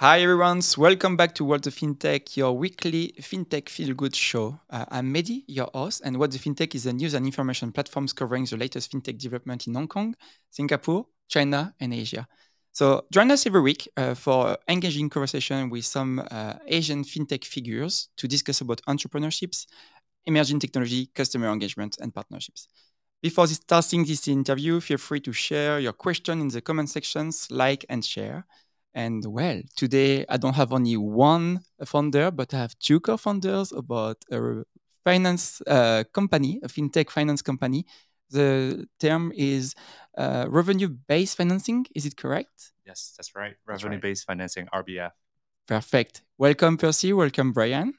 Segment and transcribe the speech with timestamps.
[0.00, 0.62] Hi, everyone.
[0.76, 4.60] Welcome back to What the FinTech, your weekly FinTech Feel Good show.
[4.70, 8.06] Uh, I'm Medhy, your host, and What the FinTech is a news and information platform
[8.06, 10.14] covering the latest FinTech development in Hong Kong,
[10.50, 12.28] Singapore, China, and Asia.
[12.70, 18.08] So join us every week uh, for engaging conversation with some uh, Asian FinTech figures
[18.18, 19.66] to discuss about entrepreneurships,
[20.26, 22.68] emerging technology, customer engagement, and partnerships.
[23.20, 27.84] Before starting this interview, feel free to share your question in the comment sections, like
[27.88, 28.46] and share.
[28.94, 34.16] And well, today I don't have only one founder, but I have two co-founders about
[34.30, 34.64] a
[35.04, 37.86] finance uh, company, a fintech finance company.
[38.30, 39.74] The term is
[40.16, 41.86] uh, revenue-based financing.
[41.94, 42.72] Is it correct?
[42.86, 43.54] Yes, that's right.
[43.66, 44.34] Revenue-based right.
[44.34, 45.12] financing, RBF.
[45.66, 46.22] Perfect.
[46.36, 47.12] Welcome, Percy.
[47.12, 47.94] Welcome, Brian.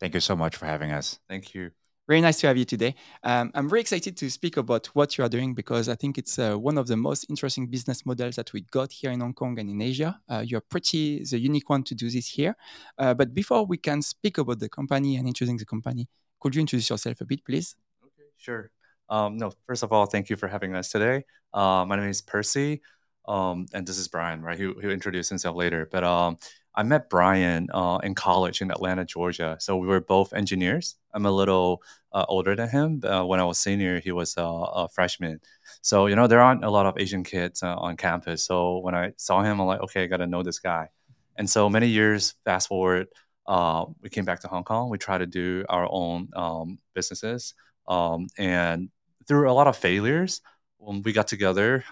[0.00, 1.18] Thank you so much for having us.
[1.28, 1.70] Thank you.
[2.08, 2.94] Very nice to have you today.
[3.22, 6.38] Um, I'm very excited to speak about what you are doing because I think it's
[6.38, 9.58] uh, one of the most interesting business models that we got here in Hong Kong
[9.58, 10.18] and in Asia.
[10.26, 12.56] Uh, you're pretty the unique one to do this here.
[12.96, 16.08] Uh, but before we can speak about the company and introducing the company,
[16.40, 17.76] could you introduce yourself a bit, please?
[18.02, 18.70] Okay, sure.
[19.10, 21.24] Um, no, first of all, thank you for having us today.
[21.52, 22.80] Uh, my name is Percy,
[23.26, 24.58] um, and this is Brian, right?
[24.58, 25.86] He'll, he'll introduce himself later.
[25.92, 26.38] But um,
[26.78, 29.56] I met Brian uh, in college in Atlanta, Georgia.
[29.58, 30.94] So we were both engineers.
[31.12, 33.02] I'm a little uh, older than him.
[33.04, 35.40] Uh, when I was senior, he was uh, a freshman.
[35.82, 38.44] So you know there aren't a lot of Asian kids uh, on campus.
[38.44, 40.90] So when I saw him, I'm like, okay, I got to know this guy.
[41.34, 43.08] And so many years fast forward,
[43.48, 44.88] uh, we came back to Hong Kong.
[44.88, 47.54] We tried to do our own um, businesses,
[47.88, 48.88] um, and
[49.26, 50.42] through a lot of failures,
[50.86, 51.82] um, we got together,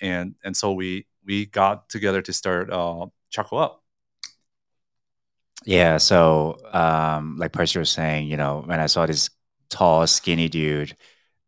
[0.00, 2.70] and and so we we got together to start
[3.28, 3.81] Choco Up.
[5.64, 5.98] Yeah.
[5.98, 9.30] So, um, like Percy was saying, you know, when I saw this
[9.70, 10.96] tall, skinny dude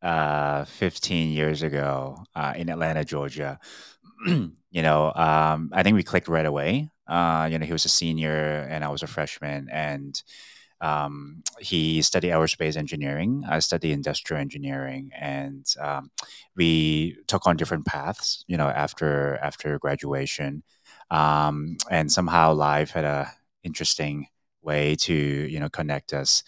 [0.03, 3.59] uh, 15 years ago uh, in Atlanta, Georgia,
[4.27, 6.91] you know, um, I think we clicked right away.
[7.09, 10.21] Uh, you know, he was a senior and I was a freshman, and
[10.81, 13.45] um, he studied aerospace engineering.
[13.49, 16.11] I studied industrial engineering, and um,
[16.57, 18.45] we took on different paths.
[18.49, 20.63] You know, after after graduation,
[21.11, 23.33] um, and somehow life had a
[23.65, 24.29] interesting
[24.63, 26.43] way to you know connect us.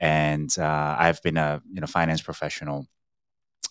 [0.00, 2.86] And uh, I've been a you know finance professional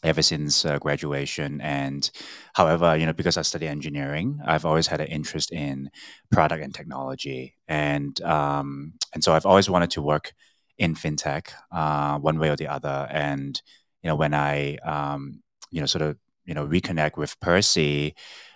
[0.03, 1.61] ever since uh, graduation.
[1.61, 2.09] And
[2.53, 5.91] however, you know, because I study engineering, I've always had an interest in
[6.31, 10.33] product and technology, and um, and so I've always wanted to work
[10.77, 13.07] in fintech, uh, one way or the other.
[13.11, 13.61] And
[14.01, 18.15] you know, when I um, you know sort of you know reconnect with Percy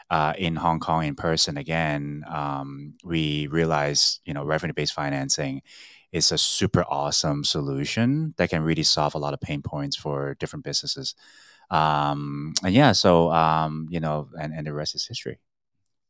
[0.09, 5.61] uh, in Hong Kong in person again, um, we realized, you know, revenue-based financing
[6.11, 10.35] is a super awesome solution that can really solve a lot of pain points for
[10.39, 11.15] different businesses.
[11.69, 15.39] Um, and yeah, so um, you know, and, and the rest is history.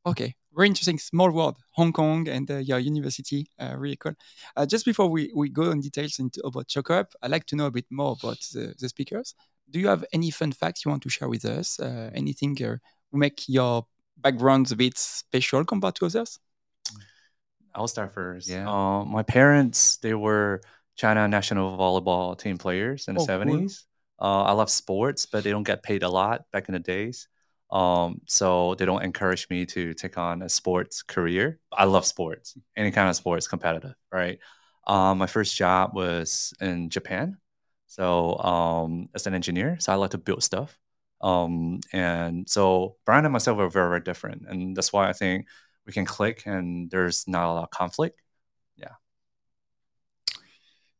[0.05, 0.99] Okay, very interesting.
[0.99, 4.13] Small world, Hong Kong and uh, your university, uh, really cool.
[4.55, 7.65] Uh, just before we, we go in details into about ChocoUp, I'd like to know
[7.65, 9.33] a bit more about the, the speakers.
[9.67, 11.79] Do you have any fun facts you want to share with us?
[11.79, 12.77] Uh, anything uh,
[13.15, 13.85] make your
[14.17, 16.39] background a bit special compared to others?
[17.73, 18.47] I'll start first.
[18.47, 18.69] Yeah.
[18.69, 20.61] Uh, my parents, they were
[20.95, 23.85] China national volleyball team players in the oh, 70s.
[24.19, 24.27] Cool.
[24.27, 27.27] Uh, I love sports, but they don't get paid a lot back in the days.
[27.71, 31.59] Um, so they don't encourage me to take on a sports career.
[31.73, 34.39] I love sports, any kind of sports, competitive, right?
[34.87, 37.37] Um, my first job was in Japan.
[37.87, 40.77] So um, as an engineer, so I like to build stuff.
[41.25, 44.45] Um, and so Brian and myself are very, very different.
[44.47, 45.47] And that's why I think
[45.87, 48.21] we can click and there's not a lot of conflict.
[48.77, 48.93] Yeah.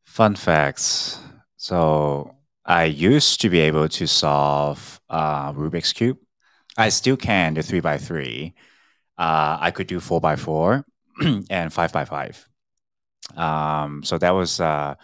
[0.04, 1.20] Fun facts.
[1.56, 6.18] So I used to be able to solve uh, Rubik's Cube.
[6.76, 8.54] I still can do three by three.
[9.16, 10.84] Uh, I could do four by four
[11.50, 12.48] and five by five.
[13.36, 14.96] Um, so that was uh,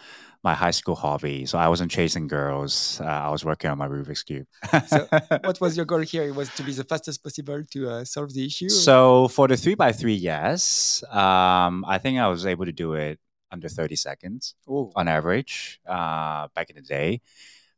[0.43, 1.45] my high school hobby.
[1.45, 2.99] So I wasn't chasing girls.
[3.01, 4.47] Uh, I was working on my Rubik's cube.
[4.87, 5.07] so
[5.43, 6.23] what was your goal here?
[6.23, 8.69] It was to be the fastest possible to uh, solve the issue.
[8.69, 12.93] So for the three by three, yes, um, I think I was able to do
[12.93, 13.19] it
[13.51, 14.91] under thirty seconds Ooh.
[14.95, 17.21] on average uh, back in the day.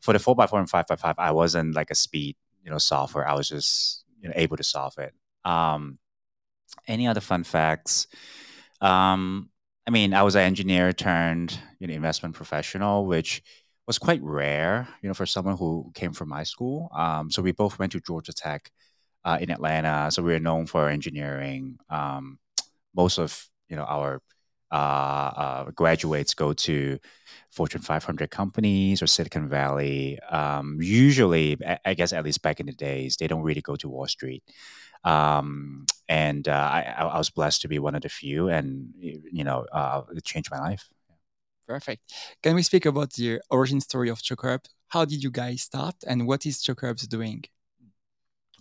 [0.02, 2.36] For the four by four and five by five, I wasn't like a speed
[2.66, 3.28] you know software.
[3.28, 5.14] I was just you know able to solve it.
[5.46, 6.00] Um,
[6.88, 8.08] any other fun facts?
[8.82, 9.50] Um,
[9.88, 13.42] I mean, I was an engineer turned you know investment professional, which
[13.88, 16.90] was quite rare, you know, for someone who came from my school.
[16.96, 18.72] Um, so we both went to Georgia Tech
[19.24, 20.10] uh, in Atlanta.
[20.12, 21.78] So we are known for engineering.
[21.90, 22.40] Um,
[22.96, 24.22] most of you know our
[24.72, 26.98] uh, uh, graduates go to
[27.52, 30.20] Fortune 500 companies or Silicon Valley.
[30.30, 33.90] Um, usually, I guess at least back in the days, they don't really go to
[33.90, 34.44] Wall Street.
[35.06, 39.44] Um, and uh, I, I was blessed to be one of the few, and you
[39.44, 40.90] know, uh, it changed my life.
[41.68, 42.14] Perfect.
[42.44, 44.66] Can we speak about the origin story of ChocoUp?
[44.90, 47.44] How did you guys start, and what is ChocoUp doing?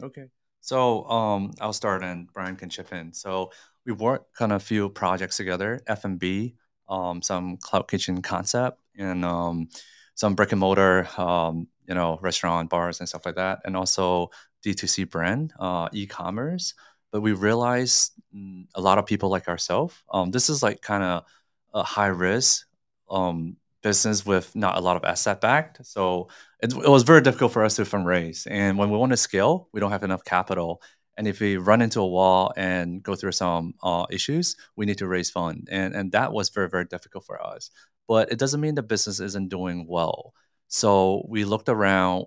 [0.02, 0.26] Okay,
[0.60, 3.12] so um, I'll start, and Brian can chip in.
[3.12, 3.50] So
[3.86, 6.54] we worked on a few projects together: F&B,
[6.88, 9.68] um, some cloud kitchen concept, and um,
[10.14, 14.30] some brick and mortar, um, you know, restaurant, bars, and stuff like that, and also
[14.64, 16.74] D2C brand, uh, e-commerce.
[17.12, 21.02] But we realized mm, a lot of people like ourselves, um, this is like kind
[21.02, 21.24] of
[21.72, 22.66] a high risk
[23.10, 25.84] um, business with not a lot of asset backed.
[25.86, 26.28] So
[26.60, 28.46] it, it, was very difficult for us to fundraise.
[28.50, 30.82] And when we want to scale, we don't have enough capital.
[31.16, 34.98] And if we run into a wall and go through some uh, issues, we need
[34.98, 35.68] to raise fund.
[35.70, 37.70] And, and that was very, very difficult for us.
[38.08, 40.34] But it doesn't mean the business isn't doing well.
[40.74, 42.26] So we looked around.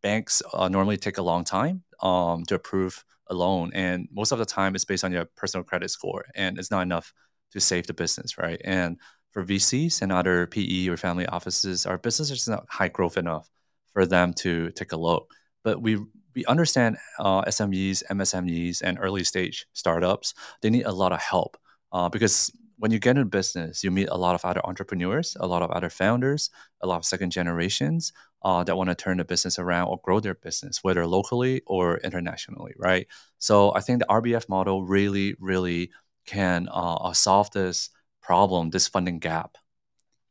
[0.00, 3.72] Banks uh, normally take a long time um, to approve a loan.
[3.74, 6.24] And most of the time, it's based on your personal credit score.
[6.36, 7.12] And it's not enough
[7.50, 8.60] to save the business, right?
[8.64, 8.96] And
[9.32, 13.50] for VCs and other PE or family offices, our business is not high growth enough
[13.92, 15.28] for them to take a look.
[15.64, 15.98] But we
[16.36, 20.32] we understand uh, SMEs, MSMEs, and early stage startups.
[20.62, 21.56] They need a lot of help
[21.90, 25.46] uh, because when you get into business, you meet a lot of other entrepreneurs, a
[25.46, 26.48] lot of other founders,
[26.80, 28.10] a lot of second generations
[28.42, 31.98] uh, that want to turn the business around or grow their business, whether locally or
[31.98, 33.06] internationally, right?
[33.38, 35.90] So I think the RBF model really, really
[36.24, 37.90] can uh, solve this
[38.22, 39.58] problem, this funding gap.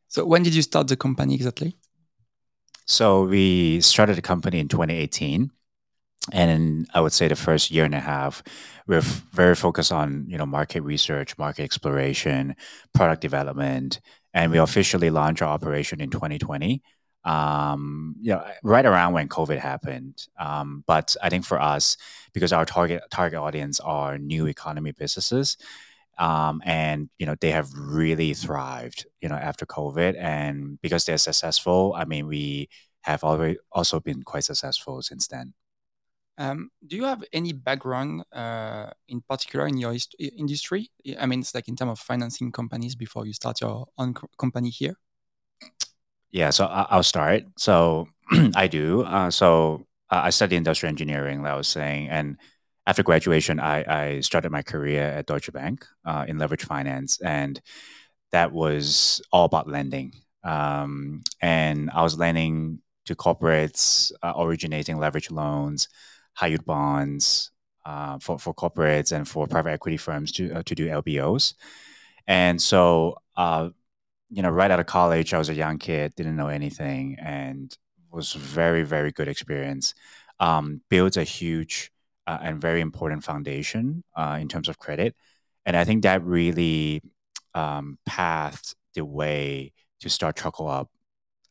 [0.07, 1.77] So when did you start the company exactly?
[2.87, 5.51] So we started the company in 2018.
[6.31, 8.43] And I would say the first year and a half,
[8.87, 12.55] we're very focused on you know market research, market exploration,
[12.93, 13.99] product development,
[14.33, 16.81] and we officially launched our operation in 2020.
[17.25, 20.27] Um, you know, right around when COVID happened.
[20.39, 21.97] Um, but I think for us,
[22.33, 25.57] because our target target audience are new economy businesses,
[26.19, 31.17] um, and you know they have really thrived you know after covid and because they're
[31.17, 32.69] successful i mean we
[33.01, 35.53] have already also been quite successful since then
[36.39, 40.89] um, do you have any background uh, in particular in your industry?
[41.19, 44.27] I mean it's like in terms of financing companies before you start your own co
[44.37, 44.95] company here.
[46.31, 47.43] Yeah so i'll start.
[47.57, 48.07] So
[48.55, 49.03] i do.
[49.03, 52.37] Uh, so i studied industrial engineering like i was saying and
[52.89, 57.61] after graduation, I, I started my career at Deutsche Bank uh, in leverage finance, and
[58.31, 60.13] that was all about lending.
[60.43, 65.87] Um, and I was lending to corporates, uh, originating leverage loans,
[66.39, 67.51] high yield bonds
[67.85, 71.53] uh, for for corporates and for private equity firms to uh, to do LBOs.
[72.27, 73.69] And so, uh,
[74.29, 77.75] you know, right out of college, I was a young kid, didn't know anything, and
[78.11, 79.93] was very very good experience.
[80.39, 81.91] Um, built a huge
[82.25, 85.15] uh, and very important foundation uh, in terms of credit.
[85.65, 87.01] And I think that really
[87.53, 90.87] um, pathed the way to start ChocoUp,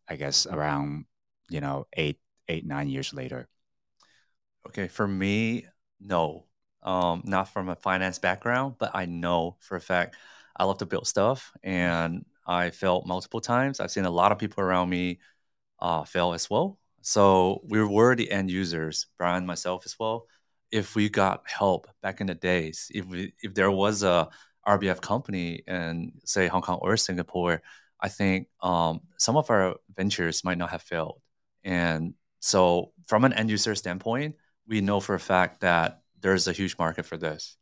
[0.09, 1.05] I guess, around,
[1.51, 2.19] you know, eight,
[2.49, 3.49] eight, nine years later.
[4.67, 4.89] Okay.
[4.89, 5.67] For me,
[6.01, 6.45] no.
[6.83, 10.17] Um, not from a finance background, but I know for a fact
[10.57, 13.81] I love to build stuff and I failed multiple times.
[13.81, 15.19] I've seen a lot of people around me
[15.81, 16.79] uh, fail as well.
[17.03, 20.27] So we were the end users, Brian, myself as well
[20.71, 24.29] if we got help back in the days, if we if there was a
[24.67, 27.63] RBF company in say Hong Kong or Singapore,
[28.01, 31.21] I think um, some of our ventures might not have failed.
[31.65, 34.37] And so, from an end user standpoint,
[34.69, 37.57] we know for a fact that there's a huge market for this.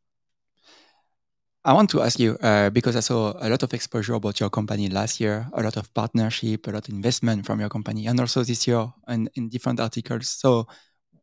[1.65, 4.51] I want to ask you uh, because I saw a lot of exposure about your
[4.51, 8.21] company last year, a lot of partnership, a lot of investment from your company, and
[8.21, 10.29] also this year in, in different articles.
[10.29, 10.69] So,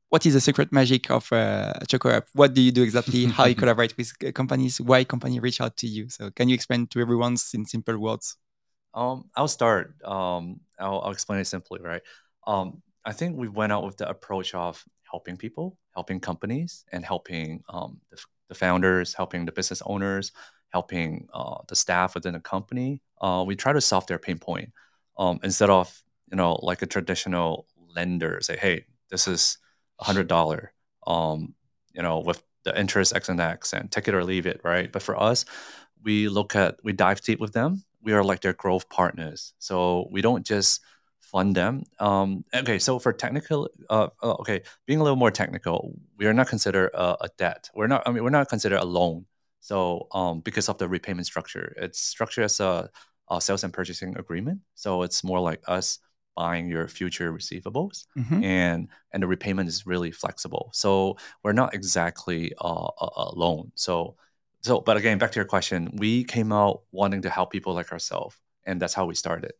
[0.09, 1.73] what is the secret magic of uh?
[2.33, 3.25] What do you do exactly?
[3.37, 4.81] How you collaborate with companies?
[4.81, 6.09] Why company reach out to you?
[6.09, 8.35] So can you explain to everyone in simple words?
[8.93, 9.95] Um, I'll start.
[10.03, 12.01] Um, I'll, I'll, explain it simply, right?
[12.45, 17.05] Um, I think we went out with the approach of helping people, helping companies, and
[17.05, 18.17] helping um, the,
[18.49, 20.31] the, founders, helping the business owners,
[20.69, 22.99] helping uh, the staff within the company.
[23.21, 24.71] Uh, we try to solve their pain point
[25.17, 29.59] um, instead of you know like a traditional lender say, hey, this is
[29.99, 30.73] hundred dollar,
[31.07, 31.53] um,
[31.93, 34.91] you know, with the interest X and X and take it or leave it, right?
[34.91, 35.45] But for us,
[36.03, 37.83] we look at we dive deep with them.
[38.01, 40.81] We are like their growth partners, so we don't just
[41.33, 41.83] fund them.
[41.99, 46.33] Um, okay, so for technical, uh, uh, okay, being a little more technical, we are
[46.33, 47.69] not considered a, a, debt.
[47.75, 48.03] We're not.
[48.05, 49.25] I mean, we're not considered a loan.
[49.59, 52.89] So um, because of the repayment structure, it's structured as a,
[53.29, 54.61] a sales and purchasing agreement.
[54.75, 55.99] So it's more like us
[56.35, 58.43] buying your future receivables, mm-hmm.
[58.43, 60.69] and and the repayment is really flexible.
[60.73, 63.71] So we're not exactly uh, a, a loan.
[63.75, 64.15] So
[64.61, 67.91] so, but again, back to your question, we came out wanting to help people like
[67.91, 69.53] ourselves, and that's how we started.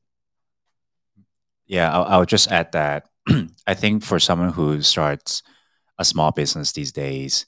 [1.66, 3.08] Yeah, I'll, I'll just add that
[3.68, 5.44] I think for someone who starts
[5.98, 7.46] a small business these days,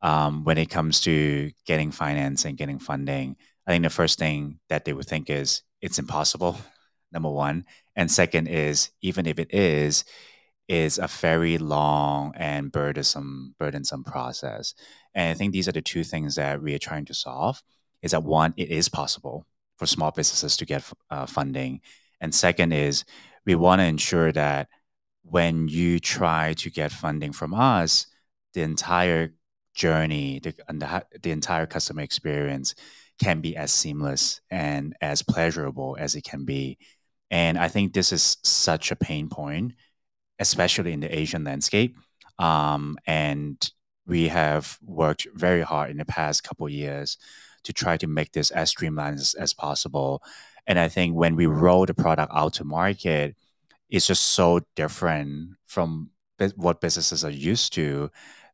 [0.00, 4.84] um, when it comes to getting financing, getting funding, I think the first thing that
[4.84, 6.58] they would think is it's impossible.
[7.12, 7.64] Number one,
[7.96, 10.04] and second is even if it is,
[10.68, 14.74] is a very long and burdensome burdensome process.
[15.14, 17.62] And I think these are the two things that we are trying to solve.
[18.02, 19.46] Is that one, it is possible
[19.78, 21.80] for small businesses to get uh, funding,
[22.20, 23.04] and second is
[23.48, 24.68] we want to ensure that
[25.22, 28.06] when you try to get funding from us,
[28.52, 29.32] the entire
[29.74, 30.54] journey, the,
[31.22, 32.74] the, entire customer experience
[33.18, 36.76] can be as seamless and as pleasurable as it can be.
[37.30, 39.72] And I think this is such a pain point,
[40.38, 41.96] especially in the Asian landscape.
[42.38, 43.56] Um, and
[44.06, 47.16] we have worked very hard in the past couple years
[47.64, 50.22] to try to make this as streamlined as, as possible.
[50.68, 53.34] And I think when we roll the product out to market,
[53.88, 56.10] it's just so different from
[56.56, 58.10] what businesses are used to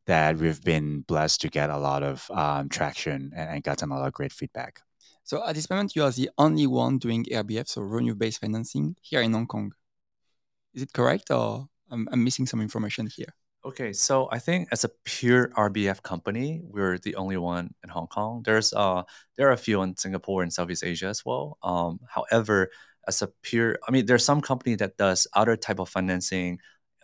[0.07, 3.99] that we've been blessed to get a lot of um, traction and, and, gotten a
[3.99, 4.81] lot of great feedback.
[5.25, 9.23] So at this moment, you are the only one doing RBF, so revenue-based financing here
[9.23, 9.73] in Hong Kong.
[10.73, 13.35] Is it correct, or I'm, I'm missing some information here?
[13.67, 18.07] Okay, so I think as a pure RBF company, we're the only one in Hong
[18.09, 18.43] Kong.
[18.45, 19.05] There's uh
[19.37, 21.57] there are a few in Singapore and Southeast Asia as well.
[21.63, 22.71] Um, however,
[23.09, 26.59] as a pure, I mean, there's some company that does other type of financing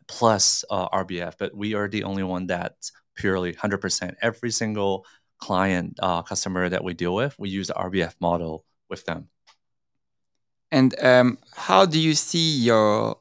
[0.08, 4.14] plus uh, RBF, but we are the only one that's purely 100%.
[4.22, 5.06] Every single
[5.38, 9.28] client uh, customer that we deal with, we use the RBF model with them.
[10.70, 13.18] And um, how do you see your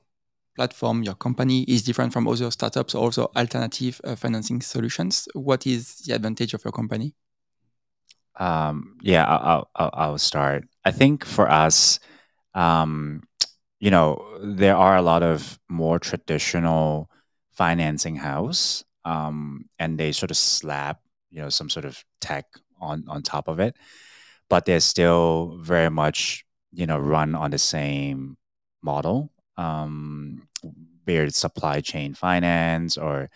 [0.59, 5.25] platform, your company is different from other startups or also alternative uh, financing solutions?
[5.33, 7.13] What is the advantage of your company?
[8.35, 10.65] Um, yeah, I'll, I'll, I'll, start.
[10.83, 11.99] I think for us,
[12.53, 13.23] um,
[13.79, 14.09] you know,
[14.43, 17.09] there are a lot of more traditional
[17.53, 20.99] financing house, um, and they sort of slap,
[21.31, 22.45] you know, some sort of tech
[22.81, 23.75] on on top of it,
[24.49, 28.35] but they're still very much, you know, run on the same
[28.81, 30.48] model, um,
[31.09, 33.29] be supply chain finance or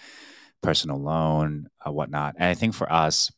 [0.61, 2.35] personal loan, or uh, whatnot.
[2.37, 3.31] And I think for us,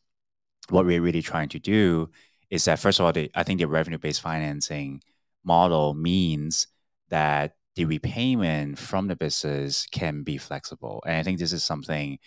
[0.70, 2.10] what we're really trying to do
[2.50, 5.02] is that first of all, the, I think the revenue based financing
[5.44, 6.68] model means
[7.08, 11.02] that the repayment from the business can be flexible.
[11.06, 12.18] And I think this is something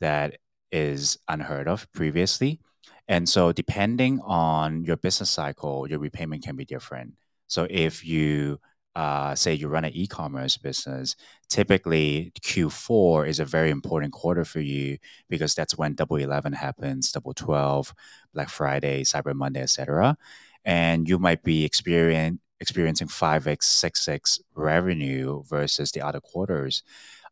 [0.00, 0.38] that
[0.72, 2.60] is unheard of previously.
[3.06, 7.14] And so, depending on your business cycle, your repayment can be different.
[7.48, 8.60] So, if you
[8.96, 11.16] uh, say you run an e-commerce business,
[11.48, 14.98] typically Q4 is a very important quarter for you
[15.28, 17.92] because that's when Double Eleven happens, Double Twelve,
[18.32, 20.16] Black Friday, Cyber Monday, etc.
[20.64, 26.82] And you might be experiencing experiencing 5x, 6x revenue versus the other quarters.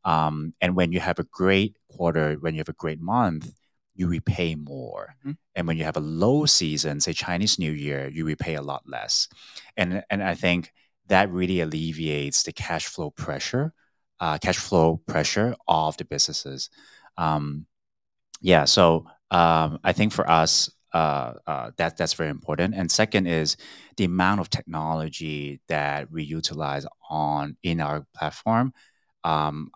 [0.04, 3.50] Um, and when you have a great quarter, when you have a great month,
[3.94, 5.14] you repay more.
[5.20, 5.32] Mm-hmm.
[5.54, 8.82] And when you have a low season, say Chinese New Year, you repay a lot
[8.86, 9.28] less.
[9.76, 10.72] And and I think
[11.12, 13.74] that really alleviates the cash flow pressure,
[14.18, 16.70] uh, cash flow pressure of the businesses.
[17.18, 17.66] Um,
[18.40, 22.74] yeah, so um, I think for us, uh, uh, that that's very important.
[22.74, 23.58] And second is
[23.98, 28.72] the amount of technology that we utilize on in our platform.
[29.22, 29.70] Um,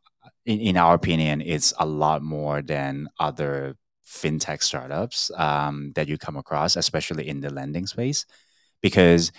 [0.46, 3.76] in, in our opinion, it's a lot more than other
[4.08, 8.24] fintech startups um, that you come across, especially in the lending space,
[8.80, 9.32] because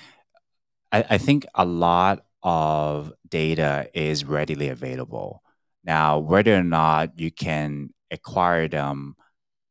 [0.92, 5.44] I, I think a lot of data is readily available.
[5.84, 9.16] Now, whether or not you can acquire them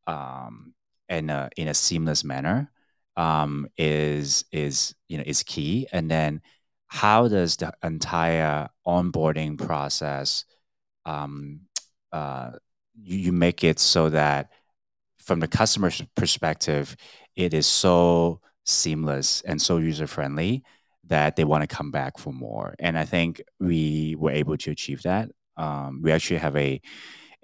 [0.07, 0.75] um,
[1.09, 2.71] in a in a seamless manner
[3.17, 5.87] um, is is you know is key.
[5.93, 6.43] And then
[6.89, 10.45] how does the entire onboarding process
[11.05, 11.61] um,
[12.13, 12.53] uh,
[13.03, 14.51] you, you make it so that
[15.19, 16.97] from the customer's perspective,
[17.35, 20.65] it is so seamless and so user friendly
[21.07, 22.75] that they want to come back for more.
[22.79, 25.31] And I think we were able to achieve that.
[25.57, 26.81] Um, we actually have a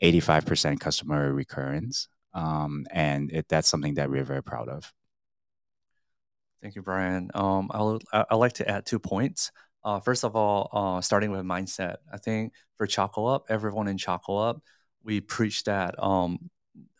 [0.02, 4.92] 85% customer recurrence um, and it, that's something that we're very proud of.
[6.62, 7.30] Thank you, Brian.
[7.34, 9.50] Um, I'll, I'd like to add two points.
[9.84, 14.60] Uh, first of all, uh, starting with mindset, I think for ChocoUp, everyone in ChocoUp,
[15.02, 16.50] we preach that um,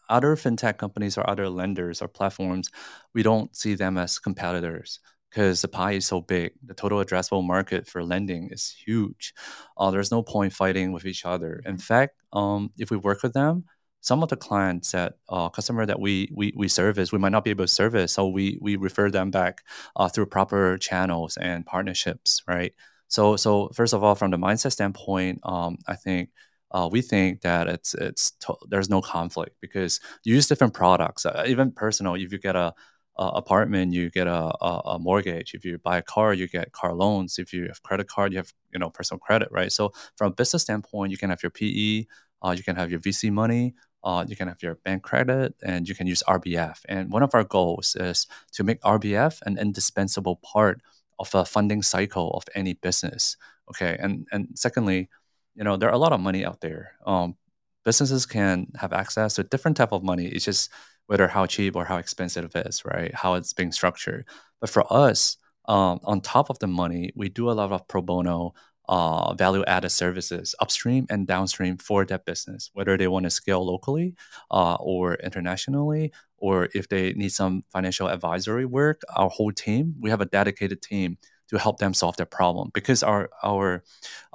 [0.08, 2.70] other fintech companies or other lenders or platforms,
[3.14, 4.98] we don't see them as competitors.
[5.32, 6.52] Because the pie is so big.
[6.64, 9.32] The total addressable market for lending is huge.
[9.78, 11.62] Uh, there's no point fighting with each other.
[11.64, 13.64] In fact, um, if we work with them,
[14.02, 17.44] some of the clients that uh, customer that we, we we service, we might not
[17.44, 19.62] be able to service, so we we refer them back
[19.96, 22.74] uh, through proper channels and partnerships, right?
[23.08, 26.30] So so first of all, from the mindset standpoint, um, I think
[26.72, 28.32] uh, we think that it's it's
[28.68, 31.24] there's no conflict because you use different products.
[31.26, 32.74] Uh, even personal, if you get a,
[33.16, 35.54] a apartment, you get a, a, a, mortgage.
[35.54, 37.38] If you buy a car, you get car loans.
[37.38, 39.70] If you have credit card, you have you know personal credit, right?
[39.70, 42.06] So from a business standpoint, you can have your PE,
[42.42, 45.88] uh, you can have your VC money, uh, you can have your bank credit, and
[45.88, 46.80] you can use RBF.
[46.88, 50.80] And one of our goals is to make RBF an indispensable part
[51.18, 53.36] of a funding cycle of any business.
[53.70, 55.08] Okay, and and secondly
[55.54, 57.36] you know there are a lot of money out there um,
[57.84, 60.70] businesses can have access to different type of money it's just
[61.12, 63.14] whether how cheap or how expensive it is right?
[63.14, 64.24] How it's being structured.
[64.60, 68.02] But for us um, on top of the money we do a lot of pro
[68.02, 68.54] bono
[68.88, 73.64] uh, value added services upstream and downstream for that business whether they want to scale
[73.64, 74.14] locally
[74.50, 80.10] uh, or internationally or if they need some financial advisory work our whole team we
[80.10, 81.16] have a dedicated team
[81.52, 82.70] to help them solve their problem.
[82.74, 83.84] Because our our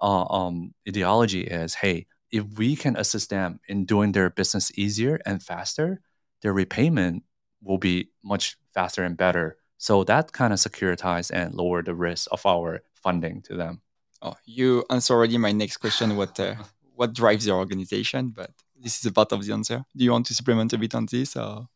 [0.02, 5.20] uh, um, ideology is hey if we can assist them in doing their business easier
[5.26, 6.02] and faster
[6.42, 7.24] their repayment
[7.62, 9.58] will be much faster and better.
[9.78, 13.82] So that kind of securitize and lower the risk of our funding to them.
[14.22, 16.56] Oh you answer already my next question what uh,
[16.96, 19.84] what drives your organization but this is a part of the answer.
[19.96, 21.68] Do you want to supplement a bit on this or?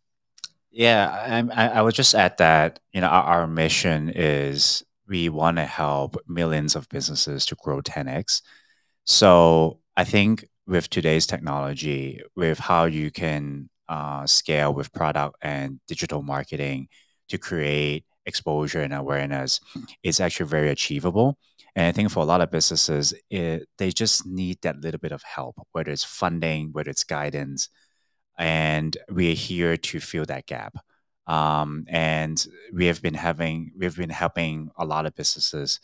[0.71, 5.57] Yeah, I, I would just add that you know our, our mission is we want
[5.57, 8.41] to help millions of businesses to grow 10x.
[9.03, 15.81] So I think with today's technology, with how you can uh, scale with product and
[15.85, 16.87] digital marketing
[17.27, 19.59] to create exposure and awareness,
[20.01, 21.37] it's actually very achievable.
[21.75, 25.11] And I think for a lot of businesses, it, they just need that little bit
[25.11, 27.67] of help, whether it's funding, whether it's guidance.
[28.37, 30.77] And we're here to fill that gap.
[31.27, 35.79] Um, and we have been having we've been helping a lot of businesses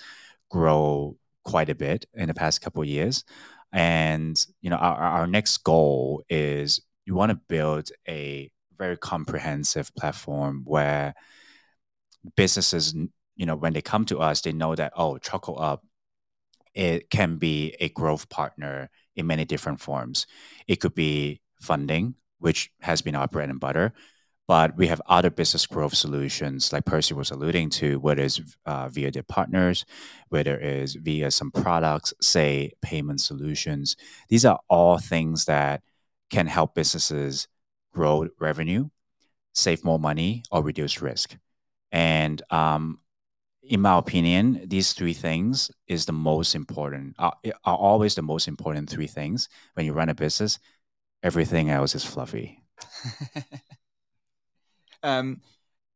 [0.50, 3.26] grow quite a bit in the past couple years.
[3.74, 9.96] And you know, our, our next goal is we want to build a very comprehensive
[9.96, 11.16] platform where
[12.36, 12.94] businesses,
[13.36, 15.80] you know, when they come to us, they know that oh, ChocoUp,
[16.76, 20.28] it can be a growth partner in many different forms.
[20.68, 23.94] It could be funding, which has been our bread and butter.
[24.48, 28.88] But we have other business growth solutions, like Percy was alluding to, whether it's uh,
[28.88, 29.84] via their partners,
[30.30, 33.98] whether it's via some products, say payment solutions.
[34.30, 35.82] These are all things that
[36.30, 37.48] can help businesses
[37.94, 38.90] grow revenue,
[39.54, 41.38] save more money, or reduce risk.
[41.92, 43.00] And um,
[43.64, 48.48] in my opinion, these three things is the most important, are, are always the most
[48.48, 50.60] important three things when you run a business.
[51.24, 52.64] Everything else is fluffy.
[55.04, 55.42] Um,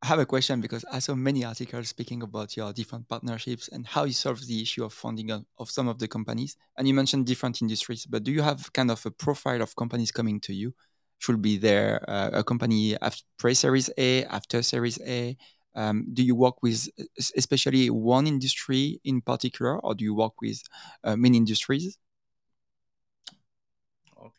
[0.03, 3.85] I have a question because I saw many articles speaking about your different partnerships and
[3.85, 6.57] how you solve the issue of funding of some of the companies.
[6.75, 10.11] And you mentioned different industries, but do you have kind of a profile of companies
[10.11, 10.73] coming to you?
[11.19, 15.37] Should be there uh, a company after pre-series A, after Series A?
[15.75, 16.89] Um, do you work with
[17.37, 20.63] especially one industry in particular, or do you work with
[21.03, 21.99] uh, many industries?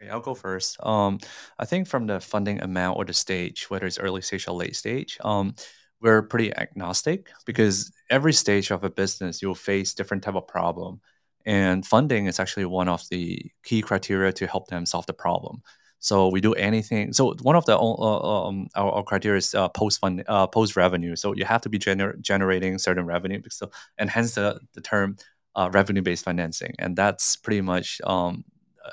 [0.02, 0.76] Okay, I'll go first.
[0.84, 1.18] Um,
[1.58, 4.74] I think from the funding amount or the stage, whether it's early stage or late
[4.74, 5.54] stage, um,
[6.00, 11.00] we're pretty agnostic because every stage of a business you'll face different type of problem,
[11.46, 15.62] and funding is actually one of the key criteria to help them solve the problem.
[16.00, 17.12] So we do anything.
[17.12, 20.74] So one of the uh, um, our, our, criteria is uh, post fund uh, post
[20.74, 21.14] revenue.
[21.14, 25.16] So you have to be gener- generating certain revenue, so and hence the the term
[25.54, 28.44] uh, revenue based financing, and that's pretty much um,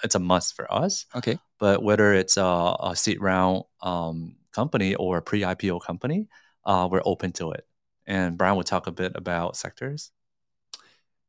[0.04, 1.06] it's a must for us.
[1.16, 1.38] Okay.
[1.60, 6.28] But whether it's a, a seed round um, company or a pre IPO company,
[6.66, 7.66] uh, we're open to it.
[8.06, 10.12] And Brian will talk a bit about sectors.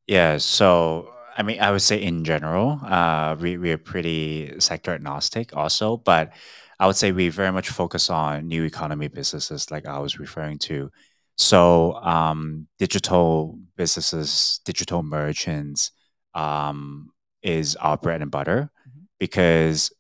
[0.07, 0.39] Yeah.
[0.39, 5.55] So, I mean, I would say in general, uh, we, we are pretty sector agnostic
[5.57, 6.33] also, but
[6.79, 10.59] I would say we very much focus on new economy businesses like I was referring
[10.61, 10.91] to.
[11.37, 15.93] So, um, digital businesses, digital merchants,
[16.35, 17.11] um,
[17.43, 19.05] is our bread and butter mm-hmm.
[19.19, 19.93] because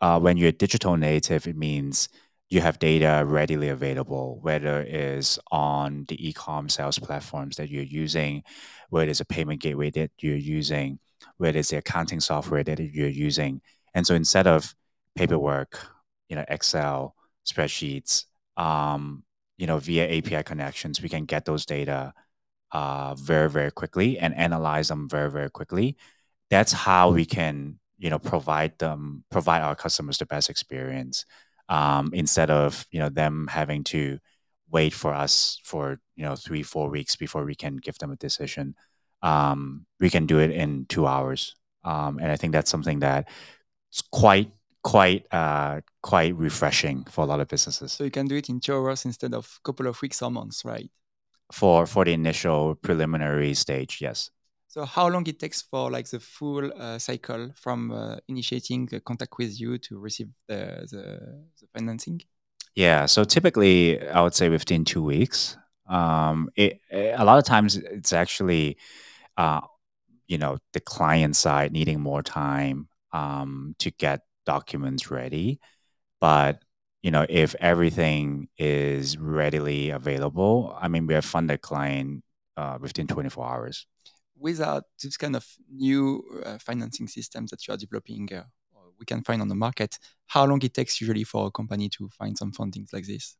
[0.00, 2.08] uh, when you're digital native, it means
[2.48, 7.82] you have data readily available, whether it is on the e-com sales platforms that you're
[7.82, 8.42] using,
[8.90, 10.98] whether it's a payment gateway that you're using,
[11.38, 13.60] whether it's the accounting software that you're using.
[13.94, 14.74] And so instead of
[15.16, 15.78] paperwork,
[16.28, 19.24] you know, Excel, spreadsheets, um,
[19.58, 22.12] you know, via API connections, we can get those data
[22.72, 25.96] uh, very very quickly and analyze them very very quickly.
[26.50, 31.24] That's how we can you know provide them provide our customers the best experience
[31.68, 34.18] um, instead of you know them having to
[34.70, 38.16] wait for us for you know three four weeks before we can give them a
[38.16, 38.74] decision.
[39.22, 43.28] Um, we can do it in two hours, um, and I think that's something that
[43.90, 44.50] it's quite
[44.82, 47.92] quite uh, quite refreshing for a lot of businesses.
[47.92, 50.30] So you can do it in two hours instead of a couple of weeks or
[50.30, 50.90] months, right?
[51.52, 54.30] For for the initial preliminary stage, yes.
[54.68, 59.38] So how long it takes for like the full uh, cycle from uh, initiating contact
[59.38, 62.20] with you to receive the, the, the financing?
[62.74, 65.56] Yeah, so typically I would say within two weeks.
[65.88, 68.76] Um, it, a lot of times it's actually,
[69.36, 69.60] uh,
[70.28, 75.60] you know, the client side needing more time um, to get documents ready.
[76.20, 76.62] But
[77.02, 82.24] you know, if everything is readily available, I mean, we have funded client
[82.56, 83.86] uh, within 24 hours.
[84.38, 88.44] Without this kind of new uh, financing systems that you are developing, uh,
[88.98, 92.08] we can find on the market, how long it takes usually for a company to
[92.10, 93.36] find some fundings like this?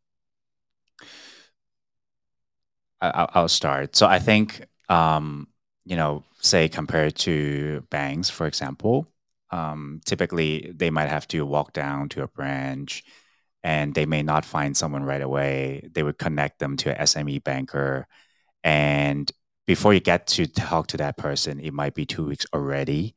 [3.01, 3.95] I, will start.
[3.95, 5.49] So I think, um,
[5.85, 9.07] you know, say compared to banks, for example,
[9.51, 13.05] um, typically they might have to walk down to a branch
[13.63, 15.89] and they may not find someone right away.
[15.93, 18.07] They would connect them to an SME banker.
[18.65, 19.31] And
[19.67, 23.15] before you get to talk to that person, it might be two weeks already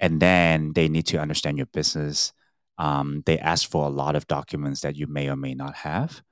[0.00, 2.32] and then they need to understand your business.
[2.78, 6.22] Um, they ask for a lot of documents that you may or may not have,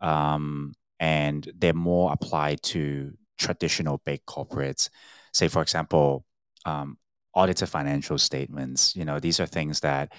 [0.00, 4.88] um, and they're more applied to traditional big corporates.
[5.32, 6.24] Say, for example,
[6.64, 6.98] um,
[7.34, 8.94] audited financial statements.
[8.96, 10.12] You know, these are things that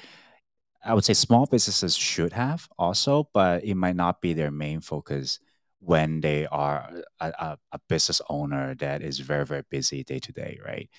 [0.83, 4.81] I would say small businesses should have also, but it might not be their main
[4.81, 5.39] focus
[5.79, 10.31] when they are a, a, a, business owner that is very very busy day to
[10.31, 10.89] day right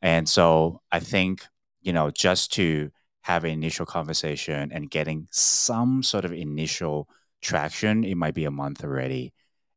[0.00, 1.42] and so i think
[1.80, 2.90] you know, just to
[3.22, 7.08] have an initial conversation and getting some sort of initial
[7.40, 9.32] traction, it might be a month already.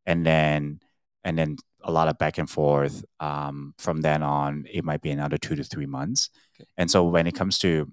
[0.05, 0.79] And then,
[1.23, 3.03] and then a lot of back and forth.
[3.19, 6.29] Um, from then on, it might be another two to three months.
[6.59, 6.69] Okay.
[6.77, 7.89] And so when it comes to,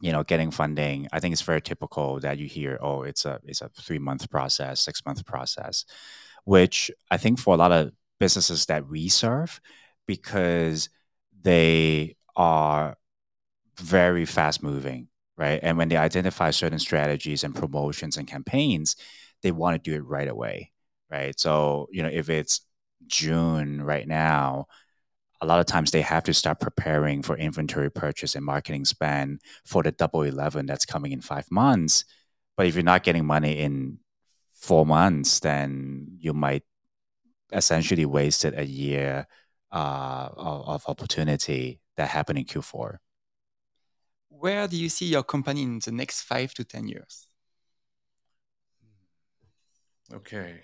[0.00, 3.40] you know, getting funding, I think it's very typical that you hear, oh, it's a
[3.44, 5.84] it's a three month process, six month process,
[6.44, 9.60] which I think for a lot of businesses that we serve,
[10.06, 10.88] because
[11.42, 12.96] they are
[13.78, 15.60] very fast moving, right?
[15.62, 18.96] And when they identify certain strategies and promotions and campaigns,
[19.42, 20.72] they want to do it right away,
[21.10, 21.38] right?
[21.38, 22.60] So, you know, if it's
[23.06, 24.66] June right now,
[25.42, 29.40] a lot of times they have to start preparing for inventory purchase and marketing spend
[29.64, 32.04] for the double 11 that's coming in five months.
[32.56, 33.98] But if you're not getting money in
[34.54, 36.62] four months, then you might
[37.52, 39.26] essentially wasted a year
[39.70, 42.96] uh, of, of opportunity that happened in Q4
[44.42, 47.28] where do you see your company in the next five to 10 years?
[50.12, 50.62] Okay.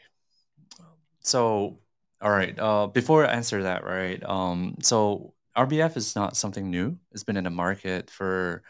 [1.20, 1.78] So,
[2.20, 2.58] all right.
[2.58, 4.22] Uh, before I answer that, right?
[4.24, 6.98] Um, so RBF is not something new.
[7.12, 8.62] It's been in the market for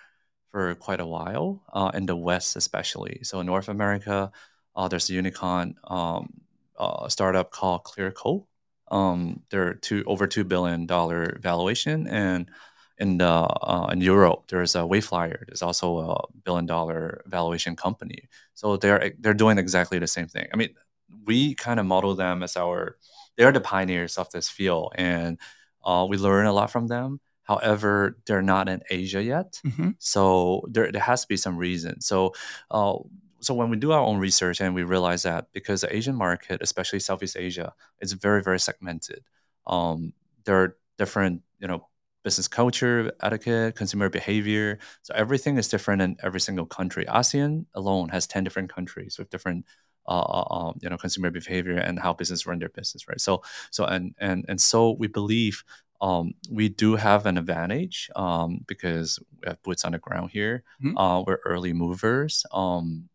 [0.50, 3.20] for quite a while, uh, in the West especially.
[3.22, 4.32] So in North America,
[4.74, 6.40] uh, there's a unicorn um,
[6.78, 8.46] uh, startup called Clearco.
[8.90, 12.50] Um, they're two over two billion dollar valuation, and
[12.98, 15.46] in the uh, in Europe, there's a Wayflyer.
[15.46, 18.28] There's also a billion dollar valuation company.
[18.54, 20.48] So they're they're doing exactly the same thing.
[20.52, 20.74] I mean,
[21.24, 22.96] we kind of model them as our
[23.38, 25.38] they're the pioneers of this field, and
[25.84, 27.20] uh, we learn a lot from them.
[27.44, 29.90] However, they're not in Asia yet, mm-hmm.
[29.98, 32.02] so there there has to be some reason.
[32.02, 32.34] So.
[32.70, 32.98] Uh,
[33.40, 36.60] so when we do our own research and we realize that because the Asian market,
[36.60, 39.22] especially Southeast Asia, is very very segmented.
[39.64, 40.12] Um,
[40.44, 41.86] there are different you know
[42.24, 44.78] business culture, etiquette, consumer behavior.
[45.02, 47.06] So everything is different in every single country.
[47.06, 49.64] ASEAN alone has 10 different countries with different
[50.08, 53.20] uh, uh, um, you know consumer behavior and how business run their business, right?
[53.20, 55.62] So so and and and so we believe
[56.00, 60.62] um, we do have an advantage um, because we have boots on the ground here.
[60.82, 60.96] Mm-hmm.
[60.96, 62.44] Uh, we're early movers.
[62.52, 63.08] Um,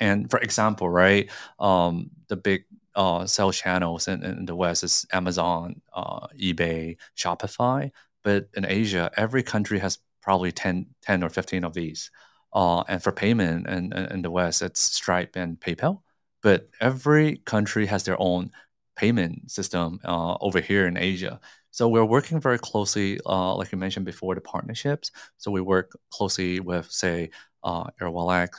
[0.00, 5.06] and for example, right, um, the big uh, sales channels in, in the West is
[5.12, 7.90] Amazon, uh, eBay, Shopify.
[8.22, 12.10] But in Asia, every country has probably 10, 10 or 15 of these.
[12.52, 16.00] Uh, and for payment in, in the West, it's Stripe and PayPal.
[16.42, 18.50] But every country has their own
[18.96, 21.40] payment system uh, over here in Asia.
[21.70, 25.10] So we're working very closely, uh, like you mentioned before, the partnerships.
[25.36, 27.30] So we work closely with, say,
[27.62, 27.84] uh,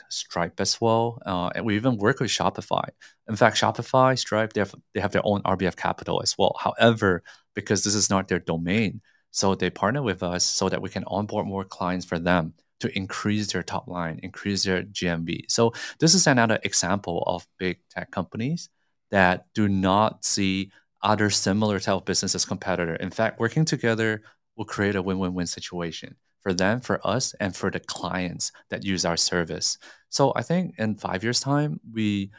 [0.08, 2.88] Stripe as well, uh, and we even work with Shopify.
[3.28, 6.56] In fact, Shopify, Stripe, they have they have their own RBF capital as well.
[6.60, 7.22] However,
[7.54, 11.04] because this is not their domain, so they partner with us so that we can
[11.04, 15.44] onboard more clients for them to increase their top line, increase their GMV.
[15.48, 18.68] So this is another example of big tech companies
[19.10, 22.96] that do not see other similar type of business as competitor.
[22.96, 24.22] In fact, working together
[24.56, 29.04] will create a win-win-win situation for them, for us, and for the clients that use
[29.04, 29.78] our service.
[30.08, 32.30] So I think in five years' time, we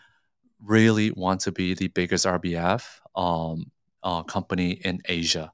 [0.64, 2.84] really want to be the biggest RBF
[3.16, 3.72] um,
[4.04, 5.52] uh, company in Asia.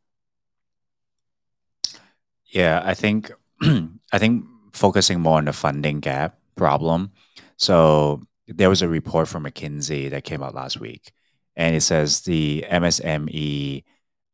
[2.45, 7.11] Yeah, I think I think focusing more on the funding gap problem.
[7.57, 11.11] So there was a report from McKinsey that came out last week,
[11.55, 13.83] and it says the MSME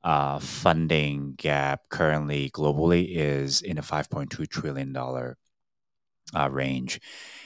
[0.04, 5.38] uh, funding gap currently globally is in a 5.2 trillion dollar
[6.36, 7.00] uh, range,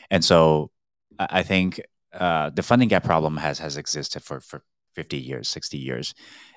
[0.10, 0.72] and so
[1.20, 1.82] I think
[2.14, 4.64] uh, the funding gap problem has has existed for for
[4.96, 6.16] 50 years, 60 years,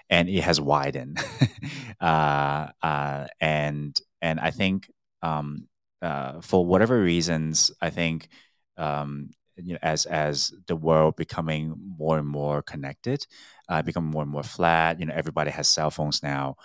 [0.08, 1.18] and it has widened,
[2.00, 4.90] uh, uh, and and I think
[5.22, 5.68] um,
[6.02, 8.28] uh, for whatever reasons, I think
[8.76, 13.26] um, you know, as as the world becoming more and more connected,
[13.68, 15.00] uh, become more and more flat.
[15.00, 16.56] You know, everybody has cell phones now,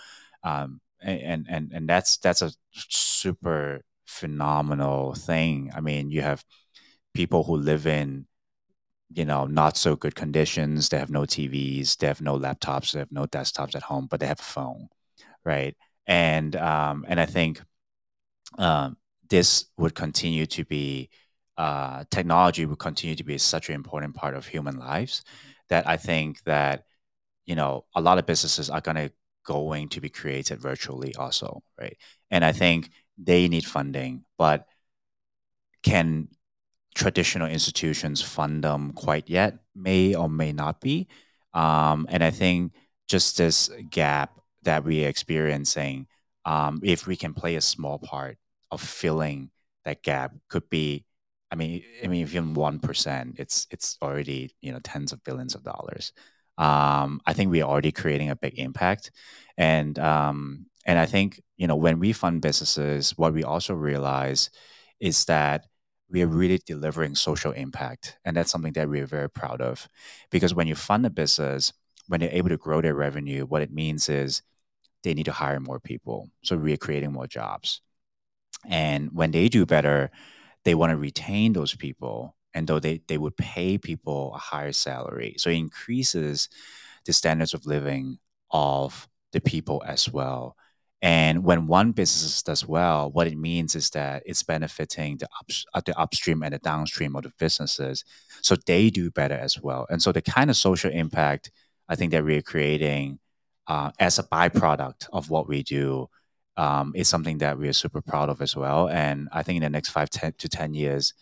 [0.43, 5.71] um, and and and that's that's a super phenomenal thing.
[5.75, 6.45] I mean, you have
[7.13, 8.27] people who live in
[9.13, 10.89] you know not so good conditions.
[10.89, 14.19] They have no TVs, they have no laptops, they have no desktops at home, but
[14.19, 14.89] they have a phone,
[15.45, 15.75] right?
[16.07, 17.61] And um, and I think
[18.57, 18.97] um,
[19.29, 21.09] this would continue to be
[21.57, 25.23] uh, technology would continue to be such an important part of human lives
[25.69, 26.83] that I think that
[27.45, 29.11] you know a lot of businesses are going to
[29.45, 31.95] going to be created virtually also, right?
[32.31, 34.65] And I think they need funding, but
[35.83, 36.27] can
[36.95, 39.59] traditional institutions fund them quite yet?
[39.75, 41.07] May or may not be.
[41.53, 42.73] Um, and I think
[43.07, 46.07] just this gap that we're experiencing,
[46.43, 48.37] um, if we can play a small part
[48.71, 49.51] of filling
[49.85, 51.05] that gap, could be
[51.51, 55.55] I mean, I mean, even one percent, it's it's already you know tens of billions
[55.55, 56.11] of dollars.
[56.57, 59.11] Um, I think we're already creating a big impact,
[59.57, 64.49] and um, and I think you know when we fund businesses, what we also realize
[64.99, 65.67] is that
[66.09, 69.87] we are really delivering social impact, and that's something that we're very proud of,
[70.31, 71.73] because when you fund a business,
[72.07, 74.41] when they're able to grow their revenue, what it means is
[75.03, 77.81] they need to hire more people, so we're creating more jobs,
[78.69, 80.11] and when they do better
[80.63, 84.71] they want to retain those people and though they, they would pay people a higher
[84.71, 85.35] salary.
[85.37, 86.49] So it increases
[87.05, 88.17] the standards of living
[88.49, 90.55] of the people as well.
[91.01, 95.51] And when one business does well what it means is that it's benefiting the, up,
[95.73, 98.03] uh, the upstream and the downstream of the businesses.
[98.41, 99.85] So they do better as well.
[99.89, 101.51] And so the kind of social impact
[101.87, 103.19] i think that we're creating
[103.67, 106.07] uh, as a byproduct of what we do
[106.57, 108.87] um, is something that we are super proud of as well.
[108.89, 111.13] And I think in the next five ten to 10 years,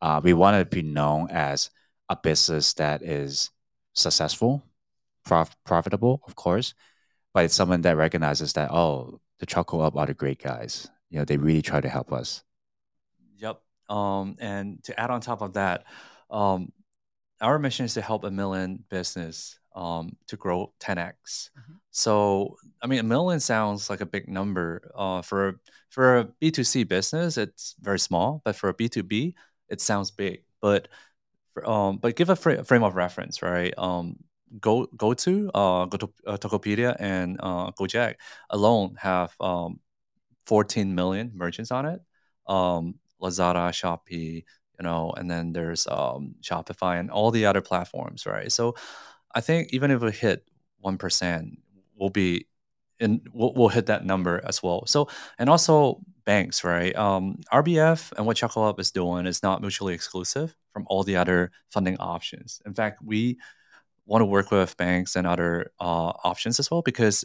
[0.00, 1.70] uh, we want to be known as
[2.08, 3.50] a business that is
[3.94, 4.62] successful,
[5.24, 6.74] prof- profitable, of course,
[7.34, 10.88] but it's someone that recognizes that, oh, the Choco Up are the great guys.
[11.10, 12.42] You know, they really try to help us.
[13.36, 13.60] Yep.
[13.88, 15.84] Um, and to add on top of that,
[16.30, 16.72] um,
[17.40, 21.50] our mission is to help a million business um, to grow 10x.
[21.56, 21.74] Mm-hmm.
[21.90, 24.90] So, I mean, a million sounds like a big number.
[24.94, 25.60] Uh, for
[25.90, 29.34] for a B2C business, it's very small, but for a B2B,
[29.68, 30.42] it sounds big.
[30.60, 30.88] But
[31.52, 33.72] for, um, but give a fr- frame of reference, right?
[33.78, 34.16] Um,
[34.60, 38.14] go go to uh, go to uh, Tokopedia and uh, Gojek
[38.50, 39.80] alone have um,
[40.46, 42.00] 14 million merchants on it.
[42.46, 44.44] Um, Lazada, Shopee,
[44.78, 48.52] you know, and then there's um, Shopify and all the other platforms, right?
[48.52, 48.74] So
[49.36, 50.48] I think even if we hit
[50.80, 51.58] one percent,
[51.94, 52.46] we'll be
[52.98, 54.86] in we'll, we'll, hit that number as well.
[54.86, 56.96] So and also banks, right?
[56.96, 61.16] Um, RBF and what Choco Up is doing is not mutually exclusive from all the
[61.16, 62.62] other funding options.
[62.64, 63.38] In fact, we
[64.06, 67.22] want to work with banks and other uh, options as well because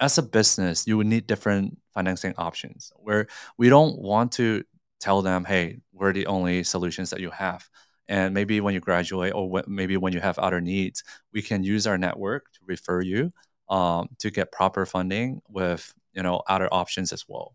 [0.00, 3.26] as a business, you would need different financing options where
[3.58, 4.64] we don't want to
[4.98, 7.68] tell them, hey, we're the only solutions that you have
[8.08, 11.86] and maybe when you graduate or maybe when you have other needs we can use
[11.86, 13.32] our network to refer you
[13.68, 17.54] um, to get proper funding with you know other options as well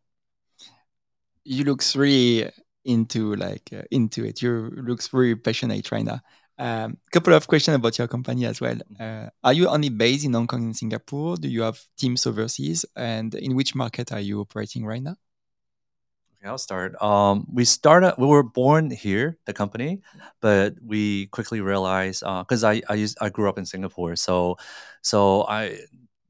[1.44, 2.50] you look really
[2.86, 6.20] into like uh, into it you looks very passionate right now
[6.60, 8.76] a um, couple of questions about your company as well.
[8.76, 9.26] Mm-hmm.
[9.26, 11.38] Uh, are you only based in Hong Kong and Singapore?
[11.38, 12.86] Do you have teams overseas?
[12.98, 15.16] And in which market are you operating right now?
[16.46, 17.02] I'll start.
[17.02, 18.16] Um, we started.
[18.18, 20.02] We were born here, the company,
[20.42, 24.58] but we quickly realized because uh, I I used I grew up in Singapore, so
[25.02, 25.80] so I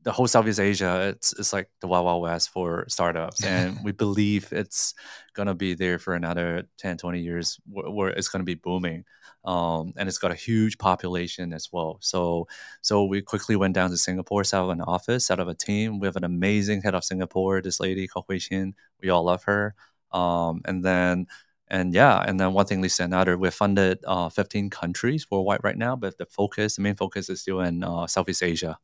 [0.03, 3.91] the whole Southeast Asia, it's it's like the wild wild west for startups, and we
[3.91, 4.93] believe it's
[5.33, 9.03] gonna be there for another 10, 20 years, where, where it's gonna be booming,
[9.45, 11.97] um, and it's got a huge population as well.
[12.01, 12.47] So
[12.81, 15.99] so we quickly went down to Singapore, set up an office, set up a team.
[15.99, 18.73] We have an amazing head of Singapore, this lady called Hui Xin.
[19.01, 19.75] We all love her,
[20.11, 21.27] um, and then
[21.69, 23.37] and yeah, and then one thing leads to another.
[23.37, 27.41] We're funded uh, 15 countries worldwide right now, but the focus, the main focus, is
[27.41, 28.79] still in uh, Southeast Asia.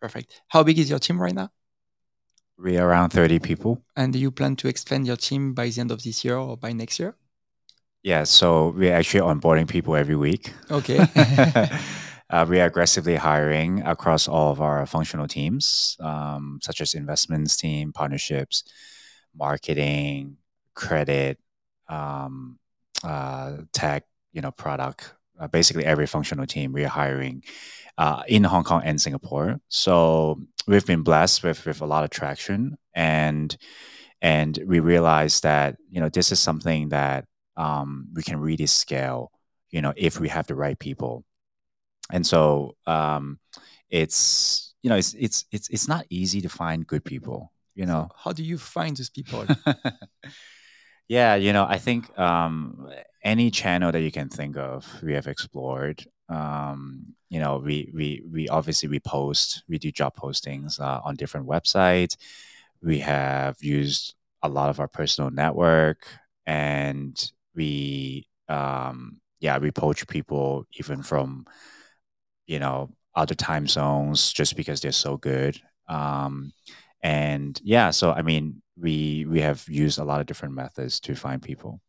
[0.00, 0.42] Perfect.
[0.48, 1.50] How big is your team right now?
[2.58, 3.82] We're around 30 people.
[3.96, 6.56] And do you plan to expand your team by the end of this year or
[6.56, 7.16] by next year?
[8.02, 10.52] Yeah, so we're actually onboarding people every week.
[10.70, 10.98] Okay.
[12.30, 17.56] uh, we are aggressively hiring across all of our functional teams, um, such as investments
[17.56, 18.64] team, partnerships,
[19.34, 20.36] marketing,
[20.74, 21.38] credit,
[21.88, 22.58] um,
[23.04, 25.14] uh, tech, you know, product.
[25.38, 27.42] Uh, basically, every functional team we are hiring
[27.98, 29.60] uh, in Hong Kong and Singapore.
[29.68, 33.56] So we've been blessed with with a lot of traction, and
[34.20, 39.32] and we realized that you know this is something that um, we can really scale.
[39.70, 41.24] You know, if we have the right people,
[42.10, 43.38] and so um,
[43.90, 47.52] it's you know it's it's it's it's not easy to find good people.
[47.74, 49.46] You know, so how do you find these people?
[51.08, 52.88] yeah, you know, I think um,
[53.22, 56.04] any channel that you can think of, we have explored.
[56.28, 61.16] Um, you know, we we we obviously we post, we do job postings uh, on
[61.16, 62.16] different websites.
[62.82, 66.06] We have used a lot of our personal network,
[66.46, 67.14] and
[67.54, 71.46] we um, yeah we poach people even from
[72.46, 75.60] you know other time zones just because they're so good.
[75.88, 76.52] Um,
[77.02, 81.14] and yeah, so I mean, we we have used a lot of different methods to
[81.14, 81.80] find people.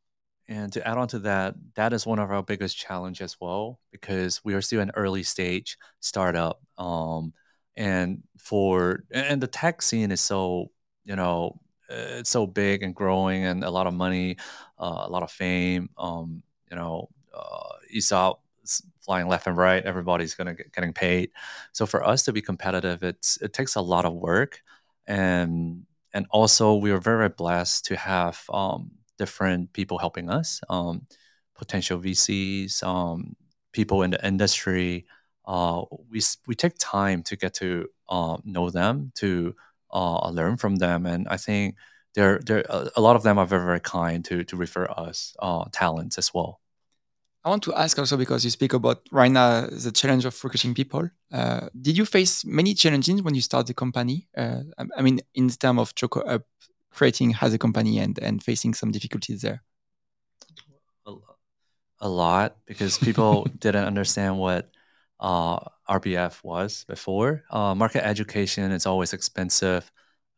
[0.49, 3.79] And to add on to that, that is one of our biggest challenge as well
[3.91, 6.61] because we are still an early stage startup.
[6.77, 7.33] Um,
[7.77, 10.69] and for and the tech scene is so
[11.05, 14.37] you know it's so big and growing and a lot of money,
[14.79, 15.89] uh, a lot of fame.
[15.97, 18.35] Um, you know, uh, saw
[19.01, 19.83] flying left and right.
[19.83, 21.31] Everybody's gonna get getting paid.
[21.71, 24.61] So for us to be competitive, it's it takes a lot of work,
[25.07, 31.07] and and also we are very blessed to have um, different people helping us, um,
[31.55, 33.35] potential VCs, um,
[33.71, 35.05] people in the industry.
[35.45, 39.55] Uh, we we take time to get to uh, know them, to
[39.91, 41.75] uh, learn from them, and I think
[42.15, 45.65] they're, they're a lot of them are very very kind to to refer us uh,
[45.71, 46.59] talents as well.
[47.45, 50.73] I want to ask also because you speak about right now the challenge of recruiting
[50.73, 51.09] people.
[51.31, 54.27] Uh, did you face many challenges when you start the company?
[54.37, 54.61] Uh,
[54.97, 56.43] I mean, in the terms of Choco Up
[56.89, 59.61] creating as a company and and facing some difficulties there?
[61.99, 64.69] A, lot because people didn't understand what
[65.19, 67.43] uh, RBF was before.
[67.49, 69.89] Uh, market education is always expensive,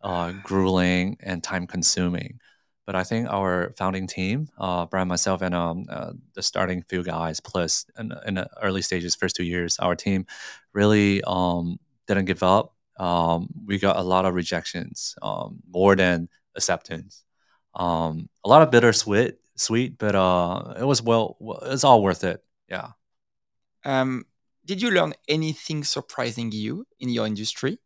[0.02, 2.40] uh, grueling, and time consuming.
[2.86, 7.04] But I think our founding team, uh, Brian, myself, and um, uh, the starting few
[7.04, 10.28] guys, plus in, in, the early stages, first two years, our team
[10.74, 12.76] really um, didn't give up.
[12.98, 17.24] Um, we got a lot of rejections, um, more than acceptance.
[17.74, 22.44] Um, a lot of bittersweet, sweet, but uh, it was well, it's all worth it.
[22.70, 22.92] Yeah.
[23.84, 24.26] Um,
[24.66, 27.80] did you learn anything surprising you in your industry?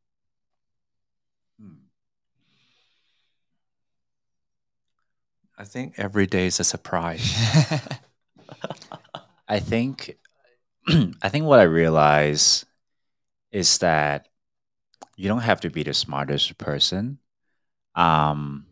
[5.59, 7.35] I think every day is a surprise.
[9.47, 10.17] I think,
[11.21, 12.65] I think what I realize
[13.51, 14.29] is that
[15.17, 17.19] you don't have to be the smartest person
[17.95, 18.65] um,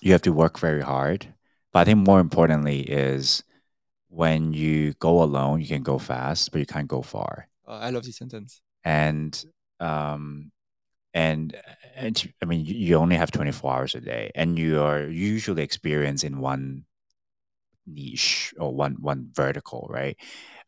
[0.00, 1.26] you have to work very hard.
[1.72, 3.42] But I think more importantly is
[4.08, 7.48] when you go alone, you can go fast, but you can't go far.
[7.66, 8.60] Oh, I love this sentence.
[8.84, 9.44] And
[9.80, 10.52] um,
[11.14, 11.56] and,
[11.94, 16.24] and I mean, you only have 24 hours a day, and you are usually experienced
[16.24, 16.84] in one
[17.86, 20.16] niche or one one vertical, right?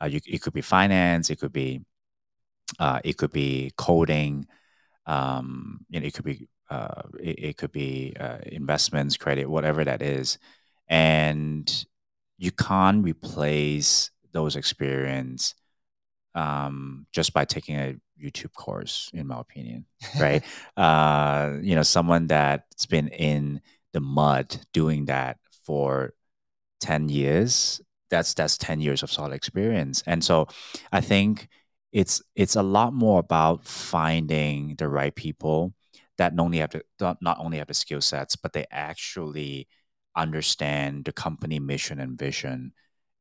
[0.01, 1.83] Uh, you, it could be finance, it could be
[2.79, 4.47] uh, it could be coding,
[5.07, 9.85] um, you know, it could be uh, it, it, could be uh, investments, credit, whatever
[9.85, 10.39] that is,
[10.89, 11.87] and
[12.39, 15.55] you can't replace those experience
[16.37, 19.87] um, just by taking a YouTube course, in my opinion,
[20.21, 20.45] right?
[20.77, 23.61] uh, you know, someone that's been in
[23.93, 26.15] the mud doing that for
[26.81, 27.81] ten years.
[28.11, 30.47] That's that's ten years of solid experience, and so
[30.93, 31.49] I think
[31.93, 35.75] it's it's a lot more about finding the right people
[36.19, 39.69] that not only have to not only have the skill sets, but they actually
[40.17, 42.73] understand the company mission and vision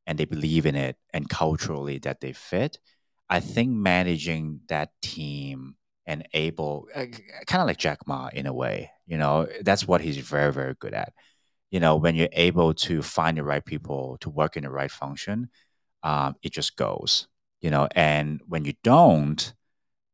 [0.06, 2.78] and they believe in it and culturally that they fit
[3.28, 7.06] i think managing that team and able uh,
[7.46, 10.74] kind of like jack ma in a way you know that's what he's very very
[10.78, 11.12] good at.
[11.70, 14.90] You know when you're able to find the right people to work in the right
[14.90, 15.50] function
[16.02, 17.26] um, it just goes
[17.60, 19.52] you know and when you don't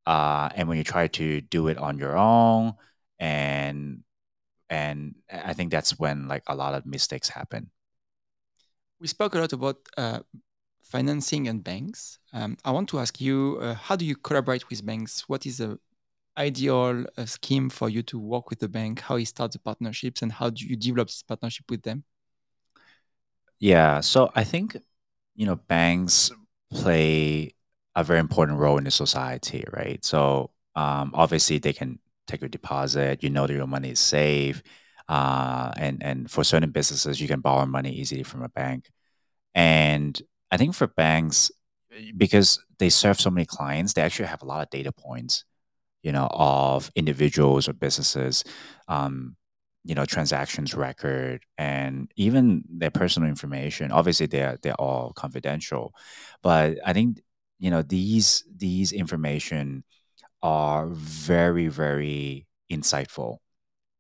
[0.07, 2.75] uh, and when you try to do it on your own
[3.19, 4.03] and
[4.71, 7.71] and i think that's when like a lot of mistakes happen.
[9.01, 10.21] We spoke a lot about uh,
[10.93, 12.19] financing and banks.
[12.35, 15.25] Um, i want to ask you uh, how do you collaborate with banks?
[15.27, 15.79] What is the
[16.37, 19.01] ideal uh, scheme for you to work with the bank?
[19.01, 22.05] How you start the partnerships and how do you develop this partnership with them?
[23.59, 24.77] Yeah so i think
[25.37, 26.31] you know banks
[26.71, 27.55] play
[27.95, 30.05] a very important role in the society right?
[30.05, 34.63] So um, obviously they can take your deposit you know that your money is safe
[35.09, 38.91] uh, and and for certain businesses you can borrow money easily from a bank.
[39.55, 40.21] And
[40.53, 41.51] i think for banks
[42.17, 45.45] because they serve so many clients they actually have a lot of data points
[46.03, 48.45] you know, of individuals or businesses,
[48.89, 49.37] um,
[49.85, 53.91] you know, transactions record and even their personal information.
[53.93, 55.95] Obviously, they're they're all confidential,
[56.43, 57.21] but I think
[57.59, 59.85] you know these these information
[60.43, 63.39] are very very insightful.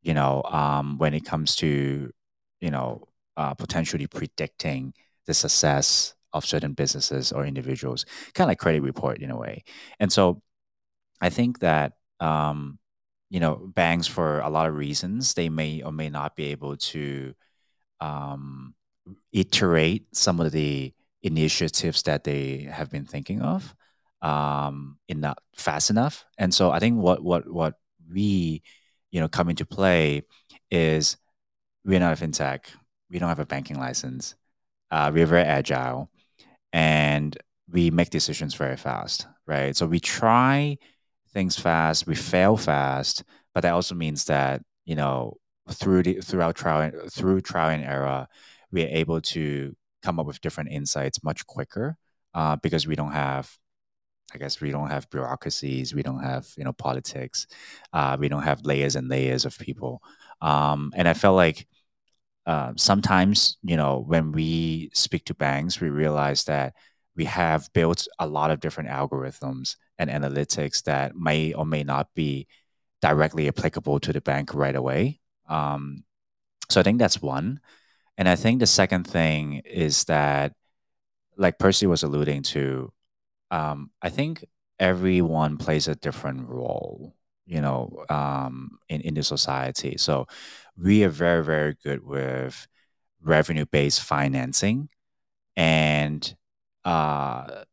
[0.02, 2.10] You know, um, when it comes to
[2.60, 4.94] you know uh, potentially predicting
[5.26, 8.04] the success of certain businesses or individuals,
[8.34, 9.64] kind of like credit report in a way.
[10.00, 10.42] And so
[11.20, 12.78] I think that um,
[13.30, 16.76] you know banks for a lot of reasons they may or may not be able
[16.76, 17.34] to
[18.00, 18.74] um,
[19.32, 23.74] iterate some of the initiatives that they have been thinking of
[24.22, 26.24] um, in not fast enough.
[26.38, 27.74] And so I think what what what
[28.10, 28.62] we
[29.10, 30.22] you know come into play
[30.70, 31.16] is
[31.84, 32.60] we're not a fintech.
[33.10, 34.34] We don't have a banking license.
[34.90, 36.10] Uh, we're very agile,
[36.72, 37.36] and
[37.70, 39.76] we make decisions very fast, right?
[39.76, 40.78] So we try
[41.32, 45.36] things fast, we fail fast, but that also means that you know
[45.70, 48.26] through the throughout trial through trial and error,
[48.70, 51.96] we are able to come up with different insights much quicker
[52.34, 53.56] uh, because we don't have
[54.34, 57.46] I guess we don't have bureaucracies, we don't have you know politics,
[57.92, 60.02] uh, we don't have layers and layers of people,
[60.40, 61.66] um, and I felt like
[62.46, 66.74] uh, sometimes you know when we speak to banks, we realize that
[67.16, 72.08] we have built a lot of different algorithms and analytics that may or may not
[72.14, 72.46] be
[73.02, 75.20] directly applicable to the bank right away.
[75.48, 76.04] Um,
[76.70, 77.60] so I think that's one.
[78.16, 80.54] And I think the second thing is that,
[81.36, 82.92] like Percy was alluding to,
[83.50, 84.44] um, I think
[84.78, 87.14] everyone plays a different role,
[87.46, 89.96] you know, um, in, in the society.
[89.96, 90.26] So
[90.76, 92.66] we are very, very good with
[93.22, 94.88] revenue based financing.
[95.56, 96.34] And
[96.84, 97.64] uh,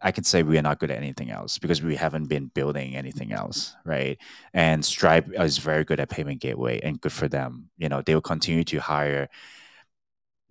[0.00, 2.94] I can say we are not good at anything else because we haven't been building
[2.94, 4.18] anything else, right?
[4.52, 7.70] And Stripe is very good at payment gateway and good for them.
[7.78, 9.28] You know, they will continue to hire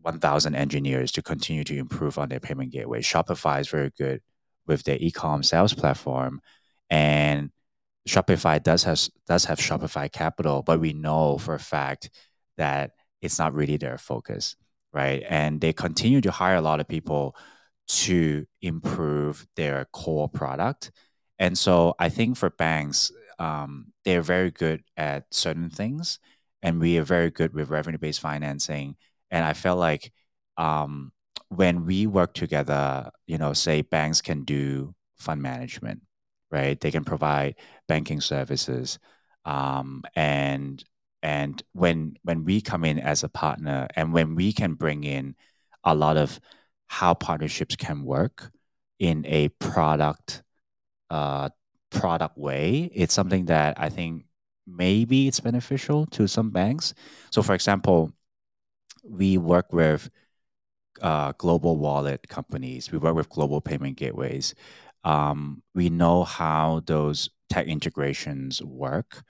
[0.02, 3.02] 1,000 engineers to continue to improve on their payment gateway.
[3.02, 4.22] Shopify is very good
[4.68, 6.42] with their e-com sales platform,
[6.90, 7.52] and
[8.08, 12.10] Shopify does have does have Shopify Capital, but we know for a fact
[12.58, 12.92] that
[13.22, 14.56] it's not really their focus,
[14.92, 15.24] right?
[15.30, 17.36] And they continue to hire a lot of people
[17.88, 20.92] to improve their core product.
[21.40, 26.20] And so I think for banks, um, they're very good at certain things,
[26.62, 28.96] and we are very good with revenue based financing.
[29.32, 30.12] And I felt like
[30.58, 31.12] um,
[31.50, 36.02] when we work together, you know, say banks can do fund management,
[36.54, 36.80] right?
[36.80, 37.56] They can provide
[37.88, 39.00] banking services,
[39.46, 40.84] um, and
[41.24, 45.36] and when when we come in as a partner, and when we can bring in
[45.84, 46.40] a lot of
[46.88, 48.52] how partnerships can work
[49.00, 50.44] in a product
[51.10, 51.50] uh,
[51.90, 52.90] product way.
[52.94, 54.26] It's something that I think
[54.68, 56.94] maybe it's beneficial to some banks.
[57.32, 58.12] So, for example,
[59.04, 60.10] we work with
[61.02, 62.92] uh, global wallet companies.
[62.92, 64.56] We work with global payment gateways.
[65.04, 69.24] Um, we know how those tech integrations work,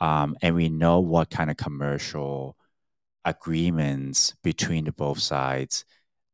[0.00, 2.56] um, and we know what kind of commercial
[3.24, 5.84] agreements between the both sides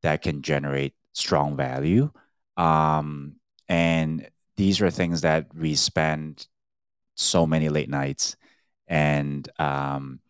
[0.03, 2.11] that can generate strong value.
[2.57, 3.37] Um,
[3.69, 6.47] and these are things that we spend
[7.17, 8.37] so many late nights
[8.87, 10.21] and um,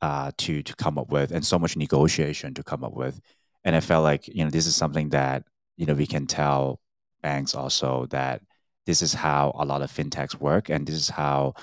[0.00, 3.20] uh, to to come up with, and so much negotiation to come up with.
[3.64, 5.44] And I felt like you know this is something that
[5.76, 6.80] you know we can tell
[7.22, 8.42] banks also that
[8.86, 11.54] this is how a lot of fintechs work, and this is how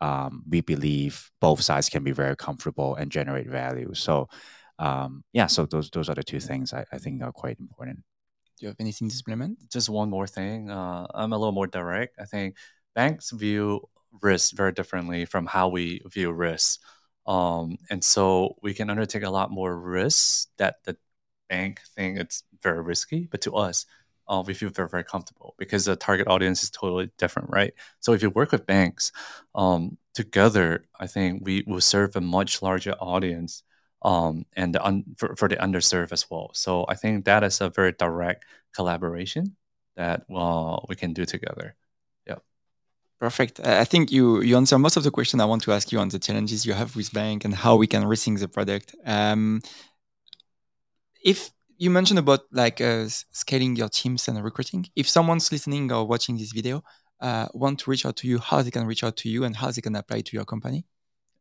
[0.00, 3.94] um, we believe both sides can be very comfortable and generate value.
[3.94, 4.28] So
[4.78, 7.98] um, yeah, so those those are the two things I, I think are quite important.
[8.58, 9.58] Do you have anything to supplement?
[9.70, 10.70] Just one more thing.
[10.70, 12.18] Uh, I'm a little more direct.
[12.18, 12.56] I think
[12.94, 13.88] banks view
[14.22, 16.80] risk very differently from how we view risk.
[17.26, 20.96] Um, and so we can undertake a lot more risks that the
[21.48, 23.86] bank think it's very risky, but to us,
[24.30, 27.72] uh, we feel very very comfortable because the target audience is totally different, right?
[27.98, 29.12] So if you work with banks
[29.54, 33.62] um, together, I think we will serve a much larger audience
[34.02, 36.50] um, and un- for, for the underserved as well.
[36.54, 39.56] So I think that is a very direct collaboration
[39.96, 41.74] that uh, we can do together.
[42.26, 42.38] Yeah.
[43.18, 43.60] Perfect.
[43.60, 46.08] I think you you answer most of the question I want to ask you on
[46.08, 48.94] the challenges you have with bank and how we can rethink the product.
[49.04, 49.60] Um,
[51.22, 51.50] if
[51.80, 54.86] you mentioned about like uh, scaling your teams and recruiting.
[54.94, 56.84] If someone's listening or watching this video
[57.20, 59.56] uh, want to reach out to you, how they can reach out to you and
[59.56, 60.84] how they can apply to your company?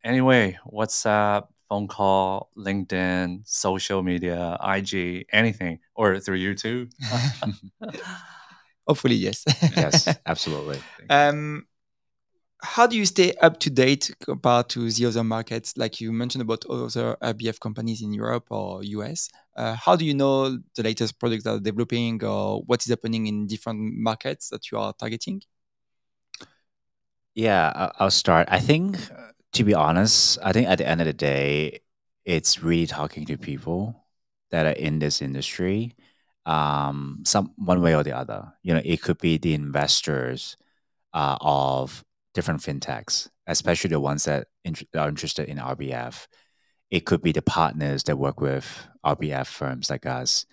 [0.01, 6.89] Anyway, WhatsApp, phone call, LinkedIn, social media, IG, anything, or through YouTube.
[8.87, 9.43] Hopefully, yes.
[9.75, 10.79] yes, absolutely.
[11.09, 11.67] Um,
[12.61, 16.41] how do you stay up to date compared to the other markets like you mentioned
[16.41, 19.29] about other RBF companies in Europe or US?
[19.55, 23.27] Uh, how do you know the latest products that are developing or what is happening
[23.27, 25.41] in different markets that you are targeting?
[27.35, 28.47] Yeah, I'll start.
[28.51, 28.97] I think,
[29.53, 31.79] to be honest, I think at the end of the day,
[32.25, 34.03] it's really talking to people
[34.51, 35.95] that are in this industry,
[36.45, 38.53] um, some one way or the other.
[38.63, 40.57] You know, it could be the investors
[41.13, 42.03] uh, of
[42.33, 44.47] different fintechs, especially the ones that
[44.95, 46.27] are interested in RBF.
[46.91, 50.45] It could be the partners that work with RBF firms like us.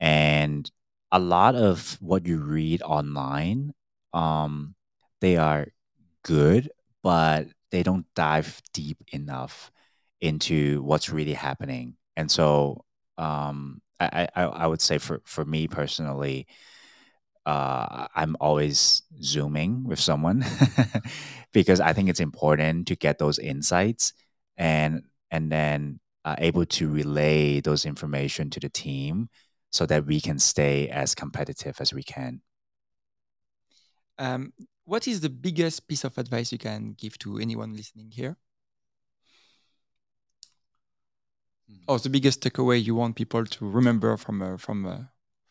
[0.00, 0.70] And
[1.12, 3.72] a lot of what you read online,
[4.12, 4.74] um,
[5.20, 5.68] they are
[6.22, 6.70] good,
[7.02, 9.70] but they don't dive deep enough
[10.20, 11.96] into what's really happening.
[12.16, 12.84] And so
[13.18, 16.46] um, I, I, I would say for, for me personally,
[17.46, 20.44] uh, I'm always zooming with someone
[21.52, 24.12] because I think it's important to get those insights
[24.56, 29.28] and and then uh, able to relay those information to the team
[29.70, 32.40] so that we can stay as competitive as we can.
[34.18, 34.52] Um,
[34.84, 38.36] what is the biggest piece of advice you can give to anyone listening here?
[41.68, 41.84] Hmm.
[41.86, 44.98] Or the biggest takeaway you want people to remember from uh, from uh,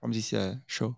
[0.01, 0.97] from this uh, show?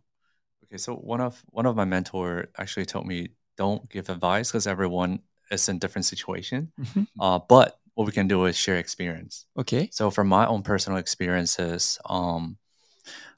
[0.70, 4.68] Okay, so one of one of my mentor actually told me don't give advice because
[4.68, 5.20] everyone
[5.52, 6.72] is in different situation.
[6.80, 7.04] Mm-hmm.
[7.20, 9.46] Uh, but what we can do is share experience.
[9.58, 9.90] Okay.
[9.92, 12.58] So from my own personal experiences, um,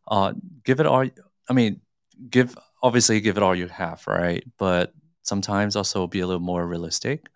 [0.07, 1.05] uh, give it all.
[1.49, 1.81] I mean,
[2.29, 4.43] give obviously give it all you have, right?
[4.57, 7.27] But sometimes also be a little more realistic.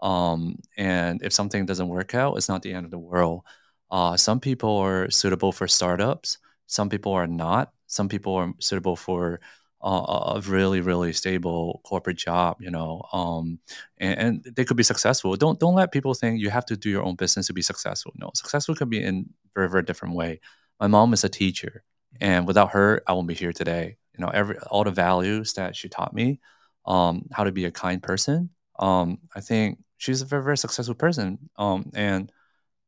[0.00, 3.42] Um, and if something doesn't work out, it's not the end of the world.
[3.90, 6.38] Uh, some people are suitable for startups.
[6.66, 9.40] Some people are not some people are suitable for
[9.82, 13.58] uh, a really really stable corporate job you know um,
[13.98, 15.34] and, and, they could be successful.
[15.36, 18.12] Don't don't let people think you have to do your own business to be successful.
[18.16, 20.40] No successful can be in very very different way.
[20.80, 21.84] My mom is a teacher
[22.20, 23.96] and without her i won't be here today.
[24.16, 26.40] You know every all the values that she taught me
[26.86, 30.94] um, how to be a kind person um, i think she's a very very successful
[30.94, 31.38] person.
[31.56, 32.30] Um, and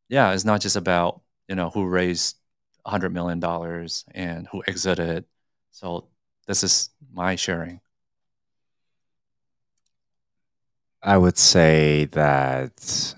[0.09, 2.37] yeah it's not just about you know who raised
[2.87, 3.43] $100 million
[4.15, 5.25] and who exited.
[5.71, 6.09] So
[6.47, 7.81] this is my sharing.
[11.03, 13.15] I would say that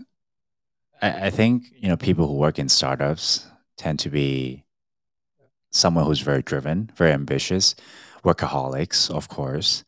[1.01, 3.47] I, I think, you know, people who work in startups
[3.77, 4.65] tend to be
[5.71, 7.75] someone who's very driven, very ambitious,
[8.25, 9.85] workaholics, of course.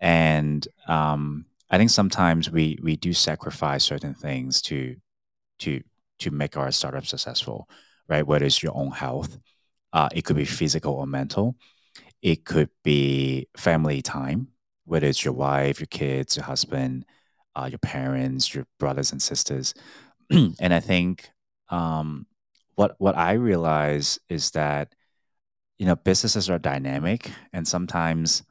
[0.00, 4.96] And um, I think sometimes we we do sacrifice certain things to
[5.60, 5.82] to
[6.20, 7.68] to make our startup successful
[8.08, 8.26] right?
[8.26, 9.38] Whether it's your own health,
[9.92, 11.56] uh, it could be physical or mental.
[12.22, 14.48] It could be family time,
[14.84, 17.04] whether it's your wife, your kids, your husband,
[17.54, 19.74] uh, your parents, your brothers and sisters.
[20.30, 21.30] and I think
[21.68, 22.26] um,
[22.74, 24.94] what what I realize is that
[25.78, 28.42] you know businesses are dynamic, and sometimes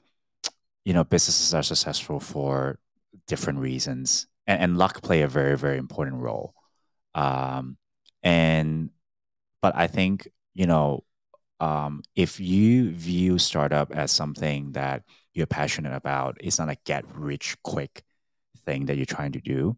[0.85, 2.79] you know businesses are successful for
[3.27, 6.53] different reasons, and, and luck play a very very important role.
[7.15, 7.77] Um,
[8.23, 8.89] and
[9.63, 11.05] but I think, you know,
[11.61, 15.03] um, if you view startup as something that
[15.33, 18.03] you're passionate about, it's not a get rich quick
[18.65, 19.77] thing that you're trying to do.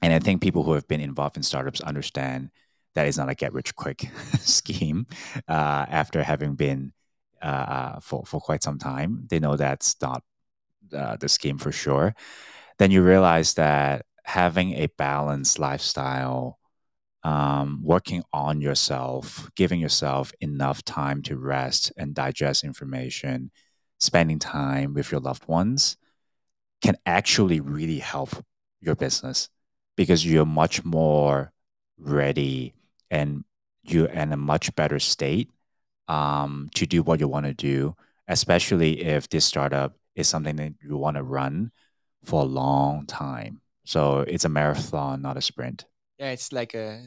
[0.00, 2.50] And I think people who have been involved in startups understand
[2.94, 4.08] that it's not a get rich quick
[4.40, 5.06] scheme.
[5.46, 6.94] Uh, after having been
[7.42, 10.22] uh, for for quite some time, they know that's not
[10.96, 12.14] uh, the scheme for sure.
[12.78, 16.58] Then you realize that having a balanced lifestyle
[17.24, 23.50] um, working on yourself, giving yourself enough time to rest and digest information,
[24.00, 25.96] spending time with your loved ones
[26.82, 28.44] can actually really help
[28.80, 29.48] your business
[29.96, 31.52] because you're much more
[31.96, 32.74] ready
[33.10, 33.44] and
[33.84, 35.48] you're in a much better state
[36.08, 37.94] um, to do what you want to do,
[38.26, 41.70] especially if this startup is something that you want to run
[42.24, 43.60] for a long time.
[43.84, 45.84] So it's a marathon, not a sprint.
[46.18, 47.02] Yeah, it's like a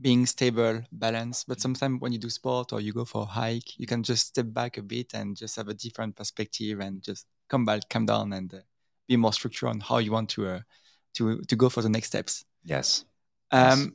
[0.00, 1.44] being stable, balance.
[1.44, 4.28] But sometimes when you do sport or you go for a hike, you can just
[4.28, 8.06] step back a bit and just have a different perspective and just come back, come
[8.06, 8.58] down, and uh,
[9.08, 10.60] be more structured on how you want to uh,
[11.14, 12.44] to to go for the next steps.
[12.64, 13.04] Yes.
[13.50, 13.88] Um, Yes.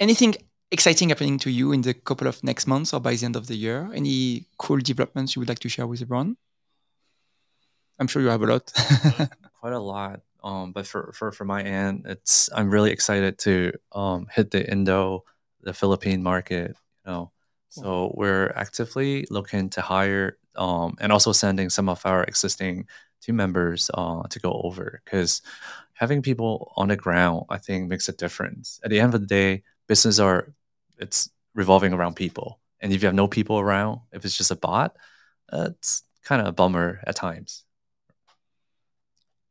[0.00, 0.34] Anything
[0.72, 3.46] exciting happening to you in the couple of next months or by the end of
[3.46, 3.90] the year?
[3.94, 6.36] Any cool developments you would like to share with everyone?
[7.98, 8.72] I'm sure you have a lot.
[9.60, 10.20] quite a lot.
[10.44, 14.70] Um, but for, for for my end, it's I'm really excited to um, hit the
[14.70, 15.24] Indo,
[15.62, 16.76] the Philippine market.
[17.06, 17.32] You know,
[17.70, 22.86] so we're actively looking to hire um, and also sending some of our existing
[23.22, 25.40] team members uh, to go over because
[25.94, 28.80] having people on the ground, I think, makes a difference.
[28.84, 30.52] At the end of the day, business are
[30.98, 34.56] it's revolving around people, and if you have no people around, if it's just a
[34.56, 34.96] bot,
[35.50, 37.64] uh, it's kind of a bummer at times.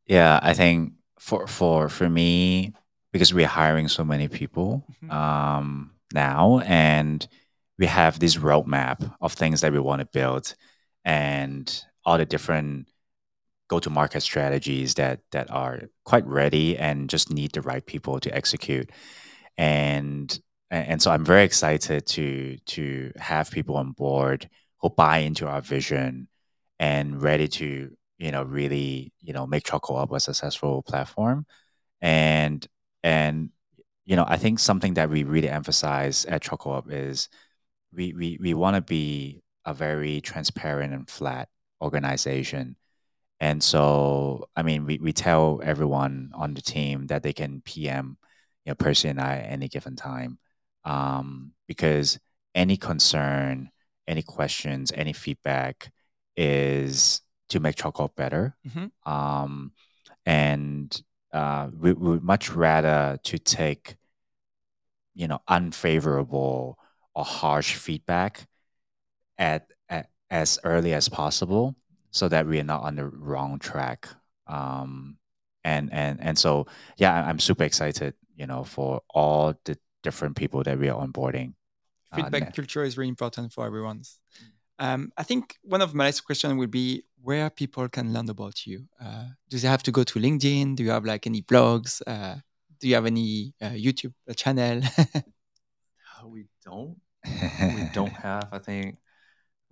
[0.06, 2.72] Yeah, I think for for for me,
[3.12, 5.12] because we're hiring so many people Mhm.
[5.12, 7.26] um, now, and
[7.78, 10.54] we have this roadmap of things that we want to build,
[11.04, 12.88] and all the different
[13.68, 18.90] go-to-market strategies that that are quite ready and just need the right people to execute.
[19.56, 20.38] And
[20.70, 24.48] and so I'm very excited to to have people on board
[24.80, 26.28] who buy into our vision
[26.78, 31.46] and ready to you know really you know make Choco Up a successful platform.
[32.00, 32.66] And
[33.02, 33.50] and
[34.06, 37.28] you know I think something that we really emphasize at Choco Up is
[37.92, 41.48] we we we want to be a very transparent and flat
[41.82, 42.76] organization.
[43.40, 48.16] And so, I mean, we, we tell everyone on the team that they can PM,
[48.64, 50.38] you know, Percy and I at any given time.
[50.84, 52.18] Um, because
[52.54, 53.70] any concern,
[54.08, 55.92] any questions, any feedback
[56.36, 57.22] is
[57.54, 58.56] to make Choco better.
[58.66, 58.90] Mhm.
[59.06, 59.72] Um,
[60.26, 61.02] and
[61.32, 63.96] uh, we we would much rather to take,
[65.14, 66.78] you know, unfavorable
[67.14, 68.48] or harsh feedback
[69.38, 71.76] at, at as early as possible
[72.10, 74.08] so that we are not on the wrong track
[74.46, 75.16] um
[75.64, 76.66] and and and so
[76.98, 81.54] yeah i'm super excited you know for all the different people that we are onboarding
[82.12, 84.02] uh, Feedback ne- culture is really important for everyone.
[84.78, 88.66] Um, I think one of my next questions would be where people can learn about
[88.66, 88.86] you.
[89.00, 90.76] Uh, do they have to go to LinkedIn?
[90.76, 92.02] Do you have like any blogs?
[92.06, 92.36] Uh,
[92.80, 94.82] do you have any uh, YouTube channel?
[96.26, 98.48] we don't we don't have.
[98.52, 98.98] I think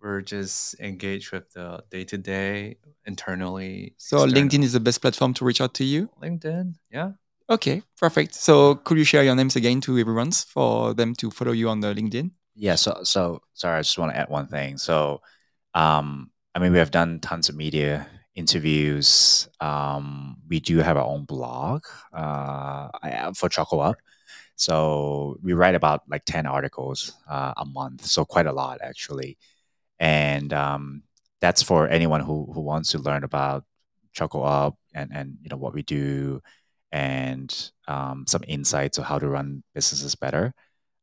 [0.01, 2.77] we're just engaged with the day to day
[3.07, 3.95] internally.
[3.99, 6.09] so LinkedIn is the best platform to reach out to you.
[6.21, 7.13] LinkedIn, yeah.
[7.51, 8.35] Okay, perfect.
[8.35, 11.81] So could you share your names again to everyone for them to follow you on
[11.81, 12.31] the LinkedIn?
[12.55, 14.79] Yeah so so sorry i just want to add one thing.
[14.79, 15.21] So
[15.75, 19.49] um i mean we have done tons of media interviews.
[19.61, 22.89] Um we do have our own blog uh
[23.35, 23.97] for choco up.
[24.57, 29.39] So we write about like 10 articles uh, a month so quite a lot actually.
[30.01, 31.03] And um
[31.41, 33.65] that's for anyone who who wants to learn about
[34.13, 36.41] choco up and and you know what we do
[36.93, 40.55] and um, some insights of how to run businesses better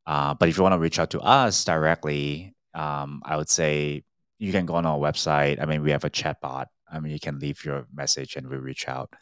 [0.09, 4.03] uh, but if you want to reach out to us directly, um, I would say
[4.39, 5.61] you can go on our website.
[5.61, 6.67] I mean, we have a chat bot.
[6.91, 9.13] I mean, you can leave your message and we reach out.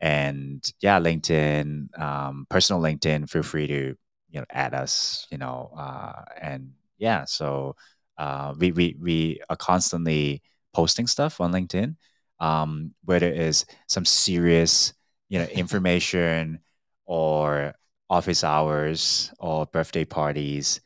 [0.00, 3.96] And yeah, LinkedIn, um, personal LinkedIn, feel free to
[4.30, 5.28] you know add us.
[5.30, 7.76] You know, uh, and yeah, so
[8.18, 10.42] uh, we we we are constantly
[10.72, 11.94] posting stuff on LinkedIn,
[12.40, 14.94] um, whether it is some serious
[15.28, 16.58] you know information
[17.06, 17.74] or
[18.10, 20.80] office hours or birthday parties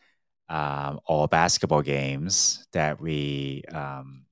[0.48, 4.24] um, or basketball games that we um,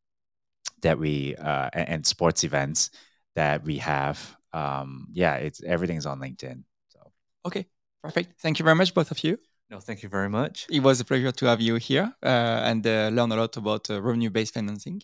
[0.83, 2.91] that we uh, and, and sports events
[3.35, 4.37] that we have.
[4.53, 6.65] Um, yeah, it's everything's on LinkedIn.
[6.89, 7.13] So
[7.47, 7.67] Okay,
[8.03, 8.41] perfect.
[8.41, 9.39] Thank you very much, both of you.
[9.71, 10.67] No, thank you very much.
[10.69, 12.27] It was a pleasure to have you here uh,
[12.65, 15.01] and uh, learn a lot about uh, revenue-based financing.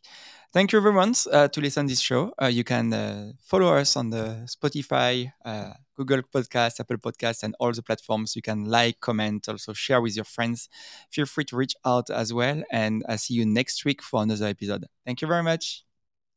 [0.53, 2.33] Thank you, everyone, uh, to listen to this show.
[2.41, 7.55] Uh, you can uh, follow us on the Spotify, uh, Google Podcast, Apple Podcast, and
[7.61, 8.35] all the platforms.
[8.35, 10.69] You can like, comment, also share with your friends.
[11.11, 12.63] Feel free to reach out as well.
[12.71, 14.87] And I'll see you next week for another episode.
[15.05, 15.85] Thank you very much.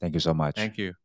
[0.02, 0.56] thank you so much.
[0.56, 0.96] Thank you.